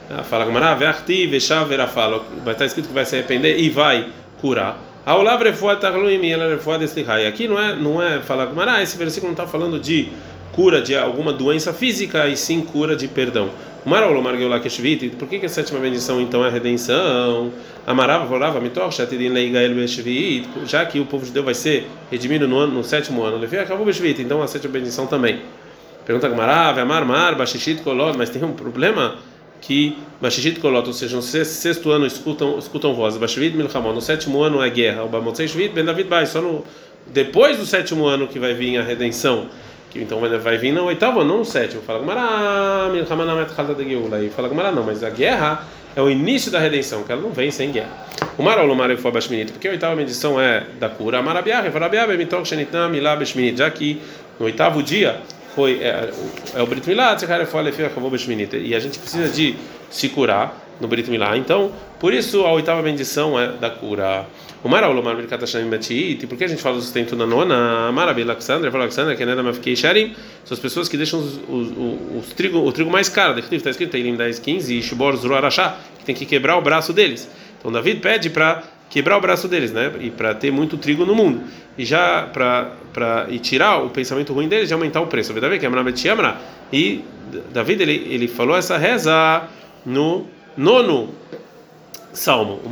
Ah, 0.08 0.22
fala 0.22 0.46
Gamara, 0.46 0.74
Ve'achti 0.74 1.26
Ve'shav 1.26 1.68
Verafalo. 1.68 2.24
Vai 2.42 2.54
estar 2.54 2.64
escrito 2.64 2.88
que 2.88 2.94
vai 2.94 3.04
se 3.04 3.16
arrepender 3.16 3.60
e 3.60 3.68
vai 3.68 4.08
curar. 4.40 4.78
Aulav 5.04 5.42
refuat 5.42 5.78
tagluim 5.78 6.24
e 6.24 6.32
ela 6.32 6.48
refuat 6.48 6.82
eslihai. 6.82 7.26
Aqui 7.26 7.46
não 7.46 7.60
é, 7.60 7.76
não 7.76 8.02
é 8.02 8.20
falar 8.20 8.46
com 8.46 8.58
ah, 8.58 8.82
esse 8.82 8.96
versículo 8.96 9.34
não 9.34 9.34
está 9.34 9.46
falando 9.46 9.78
de 9.78 10.08
cura 10.52 10.80
de 10.80 10.96
alguma 10.96 11.34
doença 11.34 11.74
física 11.74 12.26
e 12.28 12.34
sim 12.34 12.62
cura 12.62 12.96
de 12.96 13.06
perdão. 13.08 13.50
Por 13.86 15.28
que, 15.28 15.38
que 15.38 15.46
a 15.46 15.48
sétima 15.48 15.78
bendição 15.78 16.20
então 16.20 16.44
é 16.44 16.48
a 16.48 16.50
redenção? 16.50 17.52
Amarava, 17.86 18.24
vorava, 18.24 18.60
mitoch, 18.60 18.92
shatidin 18.92 19.28
leigael 19.28 19.76
beshvit, 19.76 20.48
já 20.64 20.84
que 20.84 20.98
o 20.98 21.06
povo 21.06 21.24
judeu 21.24 21.44
vai 21.44 21.54
ser 21.54 21.86
redimido 22.10 22.48
no, 22.48 22.58
ano, 22.58 22.74
no 22.74 22.82
sétimo 22.82 23.22
ano. 23.22 23.36
Levi 23.36 23.58
acabou 23.58 23.86
beshvit, 23.86 24.20
então 24.20 24.42
a 24.42 24.48
sétima 24.48 24.72
bendição 24.72 25.06
também. 25.06 25.40
Pergunta 26.04 26.28
Gamarava, 26.28 26.80
Amar, 26.80 27.06
Mar, 27.06 27.36
Bashishit, 27.36 27.80
Kolot, 27.82 28.18
mas 28.18 28.28
tem 28.28 28.42
um 28.42 28.54
problema 28.54 29.18
que 29.60 29.96
Bashishit 30.20 30.58
Kolot, 30.58 30.88
ou 30.88 30.92
seja, 30.92 31.14
no 31.14 31.22
sexto 31.22 31.92
ano 31.92 32.06
escutam, 32.06 32.58
escutam 32.58 32.92
vozes. 32.92 33.20
Bashvit 33.20 33.56
Milchamon, 33.56 33.92
no 33.92 34.00
sétimo 34.00 34.42
ano 34.42 34.60
é 34.60 34.68
guerra. 34.68 35.04
O 35.04 35.08
Bamotzei 35.08 35.46
Shvit, 35.46 35.68
Ben 35.68 35.84
David 35.84 36.08
Bai, 36.08 36.26
só 36.26 36.42
no, 36.42 36.64
depois 37.06 37.56
do 37.56 37.64
sétimo 37.64 38.04
ano 38.06 38.26
que 38.26 38.40
vai 38.40 38.52
vir 38.52 38.78
a 38.78 38.82
redenção 38.82 39.46
que 39.90 40.00
então 40.00 40.20
vai 40.20 40.58
vir 40.58 40.72
no 40.72 40.84
oitavo, 40.84 41.24
não 41.24 41.38
no 41.38 41.44
sétimo. 41.44 41.82
Fala 41.82 42.00
Gmará, 42.00 42.90
E 44.22 44.30
fala 44.30 44.48
Gmará, 44.48 44.72
não, 44.72 44.82
mas 44.82 45.02
a 45.02 45.10
guerra 45.10 45.64
é 45.96 46.02
o 46.02 46.10
início 46.10 46.50
da 46.50 46.58
redenção, 46.58 47.02
que 47.02 47.10
ela 47.10 47.22
não 47.22 47.30
vem 47.30 47.50
sem 47.50 47.72
guerra. 47.72 48.06
O 48.36 48.42
Marol 48.42 48.74
Marei 48.74 48.98
foi 48.98 49.10
Bashminit, 49.10 49.50
porque 49.50 49.66
a 49.66 49.70
oitava 49.70 49.96
medição 49.96 50.38
é 50.38 50.64
da 50.78 50.90
cura. 50.90 51.22
Marabiah, 51.22 51.70
Farabiah, 51.70 52.06
Bemitok, 52.06 52.46
Shenitam, 52.46 52.90
Milá, 52.90 53.16
Bashminit, 53.16 53.56
já 53.56 53.70
que 53.70 54.02
no 54.38 54.44
oitavo 54.44 54.82
dia 54.82 55.20
foi 55.54 55.80
é, 55.82 56.10
é 56.54 56.62
o 56.62 56.66
Brit 56.66 56.86
Milá, 56.86 57.16
Tzekare 57.16 57.46
foi 57.46 57.60
Alefia, 57.60 57.86
acabou 57.86 58.10
Bashminit, 58.10 58.56
e 58.58 58.74
a 58.74 58.78
gente 58.78 58.98
precisa 58.98 59.28
de 59.30 59.56
se 59.88 60.10
curar 60.10 60.65
no 60.80 60.88
Brit 60.88 61.10
Milá. 61.10 61.36
Então, 61.36 61.72
por 61.98 62.12
isso 62.12 62.44
a 62.44 62.52
oitava 62.52 62.82
bendição 62.82 63.38
é 63.38 63.52
da 63.52 63.70
cura. 63.70 64.26
O 64.64 64.68
Maraul, 64.68 65.00
Mar 65.02 65.14
Birkat 65.14 65.40
Hashem 65.40 65.68
Batiit, 65.70 66.26
por 66.26 66.36
que 66.36 66.44
a 66.44 66.48
gente 66.48 66.60
fala 66.60 66.76
do 66.76 66.82
sustento 66.82 67.14
na 67.14 67.26
nona? 67.26 67.92
Marabil 67.92 68.28
Alexandre, 68.28 68.70
fala 68.70 68.84
Alexandre, 68.84 69.14
que 69.14 69.22
é 69.22 69.26
Neda 69.26 69.42
Mafkei 69.42 69.76
Sharim, 69.76 70.14
são 70.44 70.54
as 70.54 70.58
pessoas 70.58 70.88
que 70.88 70.96
deixam 70.96 71.20
os, 71.20 71.40
os, 71.48 71.68
os, 72.18 72.32
trigo, 72.34 72.58
o 72.58 72.72
trigo 72.72 72.90
mais 72.90 73.08
caro, 73.08 73.38
está 73.38 73.70
escrito 73.70 73.96
em 73.96 74.16
10, 74.16 74.38
15, 74.40 74.76
e 74.76 74.82
Zruarashá, 74.82 75.76
que 75.98 76.04
tem 76.04 76.14
que 76.14 76.26
quebrar 76.26 76.56
o 76.56 76.62
braço 76.62 76.92
deles. 76.92 77.30
Então 77.60 77.70
David 77.70 78.00
pede 78.00 78.30
para 78.30 78.64
quebrar 78.90 79.18
o 79.18 79.20
braço 79.20 79.46
deles, 79.46 79.72
né? 79.72 79.92
E 80.00 80.10
para 80.10 80.34
ter 80.34 80.50
muito 80.50 80.76
trigo 80.76 81.04
no 81.04 81.14
mundo. 81.14 81.42
E 81.78 81.84
já 81.84 82.22
para 82.22 82.72
para 82.92 83.26
e 83.28 83.38
tirar 83.38 83.82
o 83.84 83.90
pensamento 83.90 84.32
ruim 84.32 84.48
deles 84.48 84.70
e 84.70 84.72
aumentar 84.72 85.00
o 85.00 85.06
preço. 85.06 85.32
Davi 85.34 85.58
que 85.58 85.66
é 85.66 86.34
E 86.72 87.04
David 87.52 87.82
ele 87.82 88.06
ele 88.10 88.28
falou 88.28 88.56
essa 88.56 88.76
reza 88.76 89.42
no 89.84 90.26
nono 90.56 91.10
salmo. 92.16 92.60
O 92.64 92.70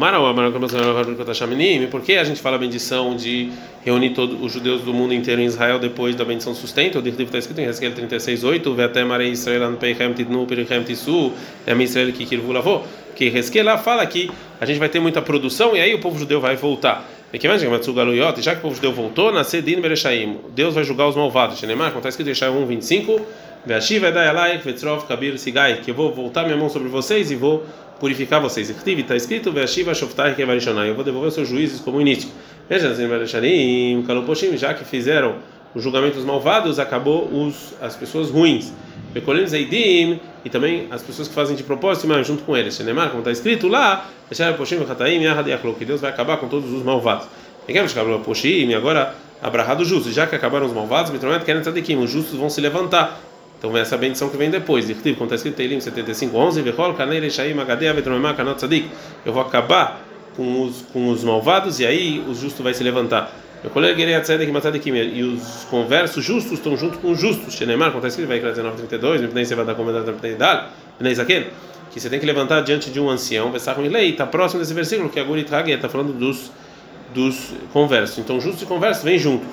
por 1.90 2.00
que 2.00 2.14
a 2.14 2.24
gente 2.24 2.40
fala 2.40 2.56
a 2.56 2.58
bendição 2.58 3.14
de 3.14 3.52
reunir 3.84 4.10
todos 4.10 4.42
os 4.42 4.52
judeus 4.52 4.80
do 4.82 4.92
mundo 4.94 5.12
inteiro 5.12 5.40
em 5.40 5.44
Israel 5.44 5.78
depois 5.78 6.16
da 6.16 6.24
bendição 6.24 6.54
sustento? 6.54 6.98
O 6.98 7.02
livro 7.02 7.22
está 7.22 7.38
escrito 7.38 7.60
em 7.60 7.64
Ezequiel 7.64 7.92
36:8, 7.92 8.74
"Ve'atem 8.74 9.04
marei 9.04 9.30
Israel 9.30 9.64
an 9.64 9.74
peichem 9.76 10.12
tidnu 10.14 10.46
perichem 10.46 10.82
tisu, 10.82 11.32
em 11.66 11.82
Israel 11.82 12.12
que 12.12 12.24
kirvu 12.24 12.52
lavou." 12.52 12.86
Que 13.14 13.26
Ezequiel 13.26 13.66
lá 13.66 13.78
fala 13.78 14.04
que 14.06 14.30
a 14.60 14.64
gente 14.64 14.78
vai 14.78 14.88
ter 14.88 14.98
muita 14.98 15.20
produção 15.20 15.76
e 15.76 15.80
aí 15.80 15.94
o 15.94 16.00
povo 16.00 16.18
judeu 16.18 16.40
vai 16.40 16.56
voltar. 16.56 17.08
E 17.32 17.38
que 17.38 17.48
mais 17.48 17.60
já 17.60 18.52
que 18.52 18.58
o 18.58 18.62
povo 18.62 18.74
judeu 18.76 18.92
voltou, 18.92 19.32
nascer 19.32 19.60
din. 19.60 19.82
Deus 20.54 20.74
vai 20.74 20.84
julgar 20.84 21.08
os 21.08 21.16
malvados. 21.16 21.60
Neymar, 21.62 21.92
está 21.94 22.08
escrito 22.08 22.28
em 22.28 22.30
Isaías 22.30 22.54
1:25, 22.54 23.20
"Ve'ashiv 23.66 24.04
edai 24.04 24.28
alaik 24.28 24.64
ve'tzrov 24.64 25.06
kabir 25.06 25.38
sigai", 25.38 25.80
que 25.80 25.90
eu 25.90 25.94
vou 25.94 26.12
voltar 26.12 26.44
minha 26.44 26.56
mão 26.56 26.68
sobre 26.68 26.88
vocês 26.88 27.30
e 27.30 27.36
vou 27.36 27.64
purificar 27.98 28.40
vocês. 28.40 28.68
Está 28.70 29.16
escrito, 29.16 29.48
eu 29.48 30.94
vou 30.94 31.04
devolver 31.04 31.28
os 31.28 31.34
seus 31.34 31.48
juízes 31.48 31.80
como 31.80 32.00
início. 32.00 32.28
Veja, 32.68 32.94
já 34.56 34.74
que 34.74 34.84
fizeram 34.84 35.36
os 35.74 35.82
julgamentos 35.82 36.24
malvados, 36.24 36.78
acabou 36.78 37.24
os, 37.24 37.74
as 37.80 37.96
pessoas 37.96 38.30
ruins. 38.30 38.72
E 40.44 40.50
também 40.50 40.86
as 40.90 41.02
pessoas 41.02 41.28
que 41.28 41.34
fazem 41.34 41.56
de 41.56 41.62
propósito, 41.62 42.06
mas 42.06 42.26
junto 42.26 42.42
com 42.44 42.56
eles. 42.56 42.76
Como 42.76 43.18
está 43.18 43.30
escrito 43.30 43.68
lá, 43.68 44.08
que 44.28 45.84
Deus 45.84 46.00
vai 46.00 46.10
acabar 46.10 46.36
com 46.36 46.48
todos 46.48 46.72
os 46.72 46.82
malvados. 46.82 47.26
E 47.66 48.74
agora, 48.74 49.14
abrahado 49.42 49.84
justo, 49.84 50.12
já 50.12 50.26
que 50.26 50.34
acabaram 50.36 50.66
os 50.66 50.72
malvados, 50.72 51.12
os 51.12 52.10
justos 52.10 52.38
vão 52.38 52.50
se 52.50 52.60
levantar. 52.60 53.20
Então 53.58 53.76
essa 53.76 53.96
bendição 53.96 54.28
que 54.28 54.36
vem 54.36 54.50
depois. 54.50 54.86
Como 54.86 55.24
está 55.24 55.34
escrito 55.36 55.56
Teilim 55.56 55.80
75, 55.80 56.36
11, 56.36 56.62
Eu 59.24 59.32
vou 59.32 59.42
acabar 59.42 60.02
com 60.36 60.62
os, 60.62 60.82
com 60.92 61.08
os 61.08 61.24
malvados 61.24 61.80
e 61.80 61.86
aí 61.86 62.22
o 62.28 62.34
justo 62.34 62.62
vai 62.62 62.74
se 62.74 62.82
levantar. 62.82 63.34
E 63.64 65.22
os 65.22 65.64
conversos 65.70 66.22
justos 66.22 66.52
estão 66.52 66.76
junto 66.76 66.98
com 66.98 67.12
os 67.12 67.20
justos. 67.20 67.54
Shenemar, 67.54 67.90
como 67.90 67.98
está 67.98 68.08
escrito, 68.08 68.28
vai 68.28 68.38
19, 68.38 68.76
32, 68.76 69.32
nem 69.32 69.44
você 69.44 69.54
vai 69.54 69.64
dar 69.64 69.74
comentário 69.74 70.04
que 71.90 72.00
você 72.00 72.10
tem 72.10 72.18
que 72.18 72.26
levantar 72.26 72.60
diante 72.62 72.90
de 72.90 72.98
um 72.98 73.08
ancião, 73.08 73.50
vai 73.52 73.60
com 73.74 73.82
lei, 73.88 74.10
está 74.10 74.26
próximo 74.26 74.60
desse 74.60 74.74
versículo 74.74 75.08
que 75.08 75.20
a 75.20 75.24
Gurit 75.24 75.48
está 75.76 75.88
falando 75.88 76.12
dos, 76.12 76.50
dos 77.14 77.52
conversos. 77.72 78.18
Então, 78.18 78.40
justos 78.40 78.62
e 78.62 78.66
conversos 78.66 79.04
vêm 79.04 79.16
juntos. 79.16 79.48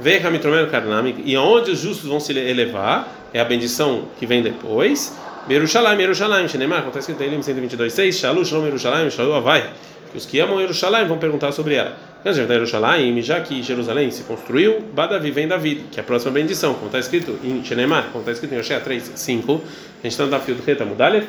Vem 0.00 0.16
Hamitromer 0.24 0.68
Karnamik, 0.70 1.22
e 1.24 1.36
aonde 1.36 1.70
os 1.70 1.78
justos 1.78 2.08
vão 2.08 2.18
se 2.18 2.32
elevar, 2.32 3.06
é 3.34 3.40
a 3.40 3.44
bendição 3.44 4.04
que 4.18 4.24
vem 4.24 4.40
depois. 4.40 5.12
Yerushalayim, 5.50 6.00
Yerushalayim, 6.00 6.48
Shenemar, 6.48 6.86
está 6.86 7.00
escrito 7.00 7.22
em 7.22 7.26
Elim 7.26 7.40
122,6, 7.40 8.12
Shalu, 8.12 8.44
Shalom, 8.46 8.64
Yerushalayim, 8.66 9.10
Shalu, 9.10 9.34
Avai. 9.34 9.68
Os 10.14 10.24
que 10.24 10.38
amam 10.38 10.60
Yerushalayim 10.60 11.08
vão 11.08 11.18
perguntar 11.18 11.50
sobre 11.50 11.74
ela. 11.74 11.96
Yerushalayim, 12.24 13.20
já 13.20 13.40
que 13.40 13.62
Jerusalém 13.62 14.10
se 14.10 14.22
construiu, 14.22 14.80
Badavi 14.94 15.30
vem 15.30 15.46
David, 15.46 15.86
que 15.90 15.98
é 15.98 16.02
a 16.02 16.04
próxima 16.04 16.32
bendição, 16.32 16.72
como 16.74 16.86
está 16.86 16.98
escrito 16.98 17.38
em 17.44 17.62
Shenemar, 17.62 18.04
como 18.12 18.20
está 18.20 18.32
escrito 18.32 18.54
em 18.54 18.58
Oshea 18.58 18.80
3, 18.80 19.12
5. 19.14 19.52
A 19.52 19.56
gente 19.56 20.12
está 20.12 20.24
no 20.24 20.30
Dafio 20.30 20.54
do 20.54 20.62
Reta 20.62 20.84
Mudalev. 20.86 21.26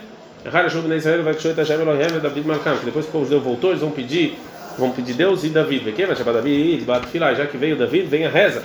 Depois 2.85 3.05
que 3.05 3.09
o 3.09 3.11
povo 3.11 3.25
judeu 3.25 3.41
voltou, 3.41 3.71
eles 3.71 3.81
vão 3.81 3.91
pedir 3.91 4.37
vão 4.77 4.91
pedir 4.91 5.13
Deus 5.13 5.43
e. 5.43 5.49
Quem 5.95 6.05
vai? 6.05 7.35
Já 7.35 7.45
que 7.45 7.57
veio 7.57 7.75
David, 7.75 8.07
vem 8.07 8.25
a 8.25 8.29
reza, 8.29 8.63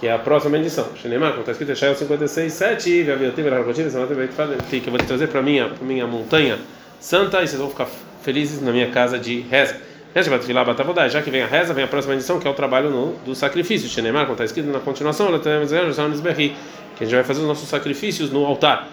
que 0.00 0.06
é 0.06 0.12
a 0.12 0.18
próxima 0.18 0.56
bendição. 0.56 0.88
Shinemar, 0.96 1.32
como 1.32 1.42
está 1.42 1.52
escrito 1.52 1.76
Shael 1.76 1.94
56, 1.94 2.50
7, 2.50 3.04
que 3.04 4.88
eu 4.88 4.90
vou 4.90 4.98
trazer 4.98 5.28
para 5.28 5.42
minha, 5.42 5.68
para 5.68 5.86
minha 5.86 6.06
montanha 6.06 6.58
santa 6.98 7.42
e 7.42 7.46
vocês 7.46 7.60
vão 7.60 7.68
ficar 7.68 7.86
felizes 8.22 8.62
na 8.62 8.72
minha 8.72 8.90
casa 8.90 9.18
de 9.18 9.40
reza. 9.40 9.76
Já 10.14 11.22
que 11.22 11.30
vem 11.30 11.42
a 11.42 11.46
reza, 11.46 11.74
vem 11.74 11.84
a 11.84 11.86
próxima 11.86 12.14
bendição, 12.14 12.40
que 12.40 12.48
é 12.48 12.50
o 12.50 12.54
trabalho 12.54 12.90
no, 12.90 13.12
do 13.26 13.34
sacrifício. 13.34 13.88
Shinemar, 13.90 14.22
como 14.22 14.32
está 14.32 14.44
escrito 14.44 14.70
na 14.70 14.80
continuação, 14.80 15.28
que 15.38 15.48
a 15.48 15.64
gente 17.04 17.14
vai 17.14 17.22
fazer 17.22 17.40
os 17.42 17.46
nossos 17.46 17.68
sacrifícios 17.68 18.30
no 18.30 18.44
altar. 18.46 18.88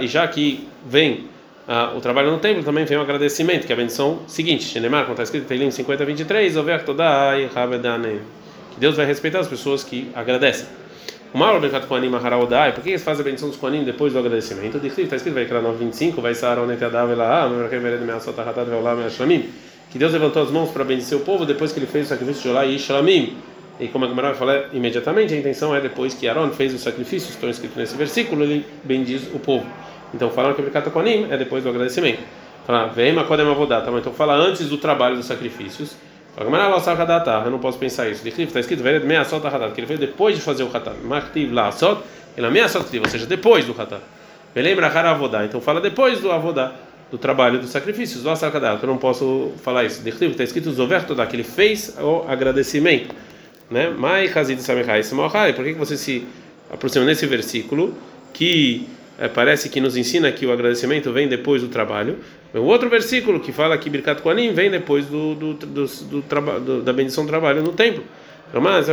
E 0.00 0.06
já 0.06 0.28
que 0.28 0.68
vem 0.86 1.24
ah, 1.66 1.92
o 1.96 2.00
trabalho 2.00 2.30
no 2.30 2.38
templo 2.38 2.62
também 2.62 2.84
vem 2.84 2.98
um 2.98 3.00
agradecimento, 3.00 3.66
que 3.66 3.72
é 3.72 3.74
a 3.74 3.78
bendição 3.78 4.20
seguinte. 4.26 4.64
Shenemar, 4.64 5.04
como 5.04 5.14
está 5.14 5.22
escrito 5.22 5.46
Teilim 5.46 5.70
50, 5.70 6.04
23, 6.04 6.56
que 8.74 8.80
Deus 8.80 8.96
vai 8.96 9.06
respeitar 9.06 9.38
as 9.38 9.48
pessoas 9.48 9.82
que 9.84 10.10
agradecem. 10.14 10.66
O 11.32 11.38
maior 11.38 11.60
mercado 11.60 11.86
com 11.88 11.94
anima 11.94 12.18
haraodai, 12.18 12.72
por 12.72 12.82
que 12.82 12.90
eles 12.90 13.02
fazem 13.02 13.22
a 13.22 13.24
bendição 13.24 13.48
dos 13.48 13.58
Koanim 13.58 13.82
depois 13.82 14.12
do 14.12 14.18
agradecimento? 14.18 14.76
Está 14.84 15.16
escrito, 15.16 15.34
vai 15.34 15.46
criar 15.46 15.62
925, 15.62 16.20
vai 16.20 16.34
sarar 16.34 16.62
o 16.62 16.66
netadavelá, 16.66 17.50
que 19.90 19.98
Deus 19.98 20.12
levantou 20.12 20.42
as 20.42 20.50
mãos 20.50 20.70
para 20.70 20.84
bendizer 20.84 21.18
o 21.18 21.22
povo 21.22 21.44
depois 21.44 21.72
que 21.72 21.78
ele 21.78 21.86
fez 21.86 22.06
o 22.06 22.08
sacrifício 22.10 22.42
de 22.42 22.48
Olá 22.50 22.64
e 22.66 22.78
Shlamim. 22.78 23.36
E 23.80 23.88
como 23.88 24.04
a 24.04 24.08
Gemara 24.08 24.28
vai 24.28 24.36
falar 24.36 24.68
imediatamente, 24.72 25.34
a 25.34 25.36
intenção 25.36 25.74
é 25.74 25.80
depois 25.80 26.14
que 26.14 26.28
Aaron 26.28 26.50
fez 26.50 26.72
os 26.72 26.80
sacrifícios, 26.80 27.34
estão 27.34 27.50
escritos 27.50 27.76
nesse 27.76 27.96
versículo, 27.96 28.44
ele 28.44 28.64
bendiz 28.84 29.22
o 29.34 29.40
povo. 29.40 29.66
Então 30.12 30.30
falando 30.30 30.54
que 30.54 30.62
Birkat 30.62 30.88
Kohanim 30.90 31.26
é 31.30 31.36
depois 31.36 31.64
do 31.64 31.70
agradecimento. 31.70 32.22
Fala, 32.64 32.86
vem 32.86 33.12
Makodem 33.12 33.44
Avodá, 33.44 33.84
então 33.98 34.12
fala 34.12 34.34
antes 34.34 34.68
do 34.68 34.78
trabalho 34.78 35.16
dos 35.16 35.26
sacrifícios. 35.26 35.96
Eu 36.36 37.50
não 37.50 37.58
posso 37.58 37.78
pensar 37.78 38.08
isso. 38.08 38.26
Está 38.26 38.60
escrito, 38.60 38.82
que 38.82 39.80
ele 39.80 39.86
veio 39.86 39.98
depois 39.98 40.34
de 40.34 40.40
fazer 40.40 40.64
o 40.64 40.70
Hatat. 40.74 40.96
Maktiv 41.04 41.52
lá, 41.52 41.70
só, 41.70 42.02
ele 42.36 42.46
ameaçou, 42.46 42.82
ou 42.82 43.08
seja, 43.08 43.26
depois 43.26 43.64
do 43.64 43.72
Hatat. 43.80 44.02
Lembra 44.54 44.86
Avodá, 44.86 45.44
então 45.44 45.60
fala 45.60 45.80
depois 45.80 46.20
do 46.20 46.30
Avodá, 46.30 46.72
do 47.10 47.18
trabalho 47.18 47.58
dos 47.58 47.70
sacrifícios, 47.70 48.22
do 48.22 48.30
Asakadat. 48.30 48.82
Eu 48.82 48.88
não 48.88 48.98
posso 48.98 49.52
falar 49.62 49.84
isso. 49.84 50.06
Está 50.06 50.44
escrito 50.44 50.70
Zover 50.72 51.04
Todá, 51.04 51.26
que 51.26 51.36
ele 51.36 51.44
fez 51.44 51.96
o 52.00 52.24
agradecimento. 52.28 53.14
Né? 53.70 53.90
Mai 53.90 54.28
Hazid 54.28 54.60
Samechai 54.60 55.02
Por 55.54 55.64
que 55.64 55.72
você 55.74 55.96
se 55.96 56.26
aproxima 56.70 57.04
nesse 57.04 57.26
versículo 57.26 57.94
que 58.32 58.88
é, 59.18 59.28
parece 59.28 59.68
que 59.68 59.80
nos 59.80 59.96
ensina 59.96 60.30
que 60.32 60.44
o 60.46 60.52
agradecimento 60.52 61.12
vem 61.12 61.28
depois 61.28 61.62
do 61.62 61.68
trabalho. 61.68 62.18
O 62.52 62.62
outro 62.62 62.88
versículo 62.88 63.40
que 63.40 63.52
fala 63.52 63.76
que 63.78 63.88
Birkat 63.88 64.22
Koanim 64.22 64.52
vem 64.52 64.70
depois 64.70 65.06
do, 65.06 65.34
do, 65.34 65.54
do, 65.54 65.86
do, 65.86 66.82
da 66.82 66.92
bendição 66.92 67.24
do 67.24 67.28
trabalho 67.28 67.62
no 67.62 67.72
templo. 67.72 68.04
Mas 68.52 68.88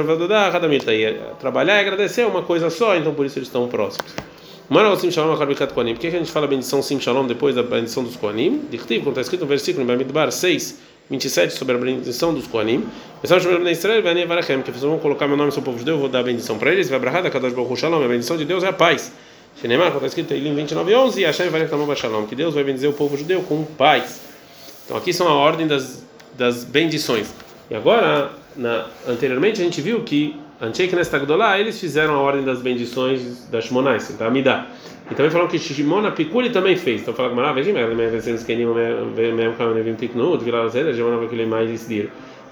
trabalhar 1.40 1.78
e 1.78 1.80
agradecer 1.82 2.22
é 2.22 2.26
uma 2.26 2.42
coisa 2.42 2.70
só, 2.70 2.96
então 2.96 3.14
por 3.14 3.26
isso 3.26 3.38
eles 3.38 3.48
estão 3.48 3.68
próximos. 3.68 4.12
Por 4.68 6.00
que 6.00 6.08
a 6.08 6.12
gente 6.12 6.32
fala 6.32 6.48
bendição 6.48 6.82
Sim 6.82 7.00
Shalom 7.00 7.28
depois 7.28 7.56
da 7.56 7.62
bendição 7.62 8.04
dos 8.04 8.16
Koanim? 8.16 8.62
Como 8.70 9.10
está 9.10 9.22
escrito 9.22 9.42
no 9.42 9.48
versículo 9.48 9.84
em 9.84 9.88
Bamidbar 9.88 10.32
6, 10.32 10.80
27 11.10 11.54
sobre 11.54 11.76
a 11.76 11.78
bendição 11.78 12.34
dos 12.34 12.48
Koanim. 12.48 12.86
Sobre 13.26 13.54
que 14.64 14.72
vão 14.80 14.98
colocar 14.98 15.28
meu 15.28 15.36
nome 15.36 15.48
no 15.48 15.52
seu 15.52 15.62
povo 15.62 15.78
judeu, 15.78 15.96
eu 15.96 16.00
vou 16.00 16.10
dar 16.10 16.20
a 16.20 16.24
bendição 16.24 16.58
para 16.58 16.72
eles, 16.72 16.90
vai 16.90 17.00
Shalom, 17.76 18.04
a 18.04 18.08
bendição 18.08 18.38
de 18.38 18.46
Deus 18.46 18.64
é 18.64 18.70
a 18.70 18.74
paz. 18.74 19.12
Shenemar, 19.56 19.94
está 19.94 20.08
escrito 20.08 20.34
em 20.34 20.56
29 20.56 20.96
11, 20.96 21.22
e 21.22 21.24
Hashem 21.26 21.50
vai 21.50 21.62
reclamar 21.62 21.96
Shalom, 21.96 22.26
que 22.26 22.36
Deus 22.36 22.54
vai 22.54 22.64
bendizer 22.64 22.90
o 22.90 22.94
povo 22.94 23.18
judeu 23.18 23.42
com 23.44 23.64
paz. 23.64 24.22
Então 24.86 24.98
aqui 24.98 25.14
são 25.14 25.28
a 25.28 25.34
ordem 25.34 25.68
das, 25.68 26.04
das 26.38 26.64
bendições. 26.64 27.34
E 27.70 27.76
agora, 27.76 28.32
na, 28.56 28.88
anteriormente 29.08 29.62
a 29.62 29.64
gente 29.64 29.82
viu 29.82 30.04
que 30.04 30.36
Antiek 30.62 30.96
nesta 30.96 31.18
Gdolá, 31.18 31.60
eles 31.60 31.80
fizeram 31.80 32.14
a 32.14 32.20
ordem 32.20 32.44
das 32.44 32.62
bendições 32.62 33.48
da 33.50 33.60
Shimonais, 33.60 34.16
da 34.18 34.28
Amidá. 34.28 34.68
E 35.10 35.16
também 35.16 35.32
falaram 35.32 35.50
que 35.50 35.58
Shimon 35.58 36.06
Apiculi 36.06 36.52
também 36.52 36.76
fez. 36.76 37.02
Então 37.02 37.14
falaram 37.14 37.36
que 37.36 37.42
Maravilha, 37.42 37.74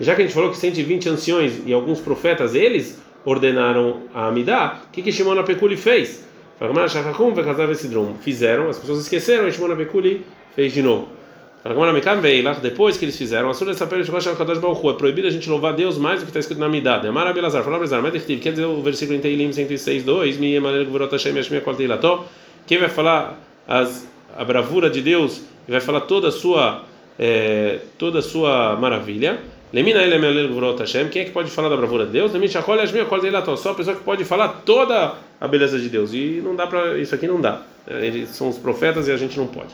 já 0.01 0.15
que 0.15 0.21
a 0.21 0.25
gente 0.25 0.33
falou 0.33 0.49
que 0.49 0.57
120 0.57 1.09
anciões 1.09 1.61
e 1.65 1.73
alguns 1.73 1.99
profetas, 1.99 2.55
eles 2.55 2.99
ordenaram 3.23 4.01
a 4.13 4.27
Amidá, 4.27 4.81
o 4.87 4.91
que, 4.91 5.01
que 5.01 5.11
Shimon 5.11 5.37
Apiculi 5.39 5.77
fez? 5.77 6.27
Fizeram, 8.21 8.69
as 8.69 8.77
pessoas 8.77 8.99
esqueceram, 8.99 9.47
e 9.47 9.51
Shimon 9.51 9.71
Apiculi 9.71 10.25
fez 10.55 10.73
de 10.73 10.81
novo. 10.81 11.07
Depois 12.61 12.97
que 12.97 13.05
eles 13.05 13.17
fizeram, 13.17 13.49
é 13.49 14.93
proibido 14.93 15.27
a 15.27 15.31
gente 15.31 15.49
louvar 15.49 15.73
Deus 15.73 15.97
mais 15.97 16.19
do 16.19 16.23
que 16.23 16.29
está 16.29 16.39
escrito 16.39 16.59
na 16.59 16.67
Abelazar, 17.29 17.63
mas 18.01 18.23
quer 18.23 18.51
dizer 18.51 18.65
o 18.65 18.81
versículo 18.81 19.17
em 19.17 19.21
Teilim 19.21 19.51
106, 19.51 20.03
2, 20.03 20.39
quem 22.65 22.77
vai 22.77 22.89
falar 22.89 23.39
as, 23.67 24.07
a 24.37 24.43
bravura 24.43 24.89
de 24.89 25.01
Deus 25.01 25.41
vai 25.71 25.81
falar 25.81 26.01
toda 26.01 26.29
a 26.29 26.31
sua, 26.31 26.83
é, 27.17 27.79
toda 27.97 28.19
a 28.19 28.21
sua 28.21 28.75
maravilha. 28.75 29.39
Lemina 29.71 30.01
ele 30.01 30.15
Hashem. 30.79 31.09
Quem 31.09 31.21
é 31.21 31.25
que 31.25 31.31
pode 31.31 31.51
falar 31.51 31.69
da 31.69 31.77
bravura 31.77 32.05
de 32.05 32.11
Deus? 32.11 32.31
Só 33.57 33.71
a 33.71 33.75
pessoa 33.75 33.95
que 33.95 34.03
pode 34.03 34.25
falar 34.25 34.61
toda 34.65 35.13
a 35.39 35.47
beleza 35.47 35.79
de 35.79 35.89
Deus. 35.89 36.13
E 36.13 36.41
não 36.43 36.55
dá 36.55 36.65
para 36.65 36.97
isso 36.97 37.13
aqui 37.13 37.27
não 37.27 37.39
dá. 37.39 37.61
Eles 37.87 38.29
são 38.29 38.49
os 38.49 38.57
profetas 38.57 39.07
e 39.07 39.11
a 39.11 39.17
gente 39.17 39.37
não 39.37 39.47
pode. 39.47 39.69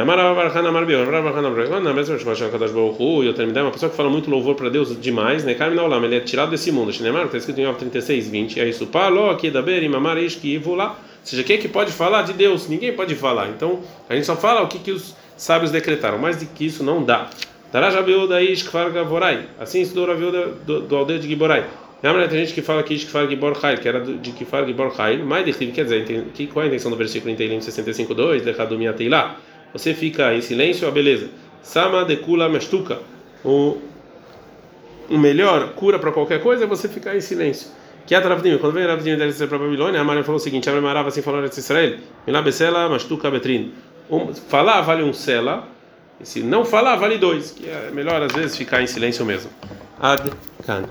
Amar 0.00 0.34
Barchan 0.34 0.66
Amar 0.66 0.86
Bior, 0.86 1.04
Barchan 1.04 1.46
Amar 1.46 1.80
na 1.80 1.92
mesma 1.92 2.18
Shemashah 2.18 2.48
Kadash 2.48 2.70
Baruchu, 2.70 3.22
e 3.22 3.26
eu 3.26 3.34
terminei, 3.34 3.62
uma 3.62 3.70
pessoa 3.70 3.90
que 3.90 3.96
fala 3.96 4.08
muito 4.08 4.30
louvor 4.30 4.54
para 4.54 4.70
Deus 4.70 4.98
demais, 4.98 5.44
né? 5.44 5.52
Carmen 5.54 5.78
Olam, 5.78 6.02
ele 6.04 6.16
é 6.16 6.20
tirado 6.20 6.50
desse 6.50 6.72
mundo. 6.72 6.90
Shinemar, 6.90 7.26
está 7.26 7.36
escrito 7.36 7.60
em 7.60 7.64
Yov 7.64 7.76
36, 7.76 8.28
20. 8.28 8.60
É 8.60 8.68
isso. 8.68 8.86
Palo, 8.86 9.28
aqui 9.28 9.50
da 9.50 9.60
Berim, 9.60 9.94
Amar 9.94 10.16
Ishki, 10.16 10.54
Ivula. 10.54 10.90
Ou 10.90 10.96
seja, 11.22 11.42
quem 11.44 11.56
é 11.56 11.58
que 11.58 11.68
pode 11.68 11.92
falar 11.92 12.22
de 12.22 12.32
Deus? 12.32 12.66
Ninguém 12.66 12.94
pode 12.94 13.14
falar. 13.14 13.48
Então, 13.48 13.80
a 14.08 14.14
gente 14.14 14.26
só 14.26 14.36
fala 14.36 14.62
o 14.62 14.68
que, 14.68 14.78
que 14.78 14.90
os 14.90 15.14
sábios 15.36 15.70
decretaram. 15.70 16.18
Mais 16.18 16.36
do 16.36 16.46
que 16.46 16.64
isso 16.64 16.82
não 16.82 17.04
dá. 17.04 17.28
Darajabiuda 17.72 18.42
Ishkvar 18.42 18.90
Gavorai. 18.90 19.46
Assim 19.58 19.80
estudou 19.80 20.10
a 20.10 20.14
viúda 20.14 20.46
do, 20.66 20.96
aldeia 20.96 21.18
de 21.18 21.26
Giborai. 21.26 21.64
Tem 22.02 22.40
gente 22.40 22.52
que 22.52 22.62
fala 22.62 22.82
que 22.82 22.94
Ishkvar 22.94 23.28
Gibor 23.28 23.58
Hail, 23.64 23.78
que 23.78 23.88
era 23.88 24.00
de 24.00 24.32
Kifar 24.32 24.66
Gibor 24.66 24.92
Hail. 25.00 25.24
Mais 25.24 25.44
de 25.44 25.52
quer 25.52 25.84
dizer, 25.84 26.04
que, 26.34 26.46
qual 26.48 26.64
é 26.64 26.66
a 26.66 26.68
intenção 26.68 26.90
do 26.90 26.96
versículo 26.96 27.32
em 27.32 27.36
Teilim 27.36 27.58
65.2? 27.58 28.42
Dechadumi 28.42 28.86
Ateilá 28.86 29.36
você 29.72 29.94
fica 29.94 30.34
em 30.34 30.40
silêncio, 30.42 30.86
a 30.86 30.90
beleza. 30.90 31.28
Sama 31.62 32.04
de 32.04 32.16
kula 32.16 32.48
mestuka. 32.48 32.98
O, 33.44 33.78
o 35.08 35.16
melhor 35.16 35.70
cura 35.70 35.98
para 35.98 36.12
qualquer 36.12 36.42
coisa 36.42 36.64
é 36.64 36.66
você 36.66 36.88
ficar 36.88 37.16
em 37.16 37.20
silêncio. 37.20 37.70
Que 38.06 38.14
é 38.14 38.18
Ravdim, 38.18 38.58
quando 38.58 38.74
veio 38.74 38.88
Ravdim 38.88 39.16
da 39.16 39.46
para 39.46 39.56
a 39.56 39.60
Babilônia, 39.60 40.00
a 40.00 40.04
Maria 40.04 40.24
falou 40.24 40.36
o 40.36 40.42
seguinte: 40.42 40.68
Abre 40.68 40.80
Marava 40.80 41.08
assim 41.08 41.22
falando 41.22 41.48
de 41.48 41.58
Israel, 41.58 41.98
Milá 42.26 42.42
Besela, 42.42 42.88
Mastuka 42.88 43.30
Betrin. 43.30 43.72
Um, 44.10 44.34
falar 44.34 44.80
vale 44.82 45.02
um 45.02 45.12
sela, 45.12 45.68
se 46.22 46.42
não 46.42 46.64
falar 46.64 46.96
vale 46.96 47.18
dois, 47.18 47.50
que 47.50 47.68
é 47.68 47.90
melhor 47.92 48.22
às 48.22 48.32
vezes 48.32 48.56
ficar 48.56 48.82
em 48.82 48.86
silêncio 48.86 49.24
mesmo. 49.24 49.50
Ad 50.00 50.30
Kant. 50.64 50.88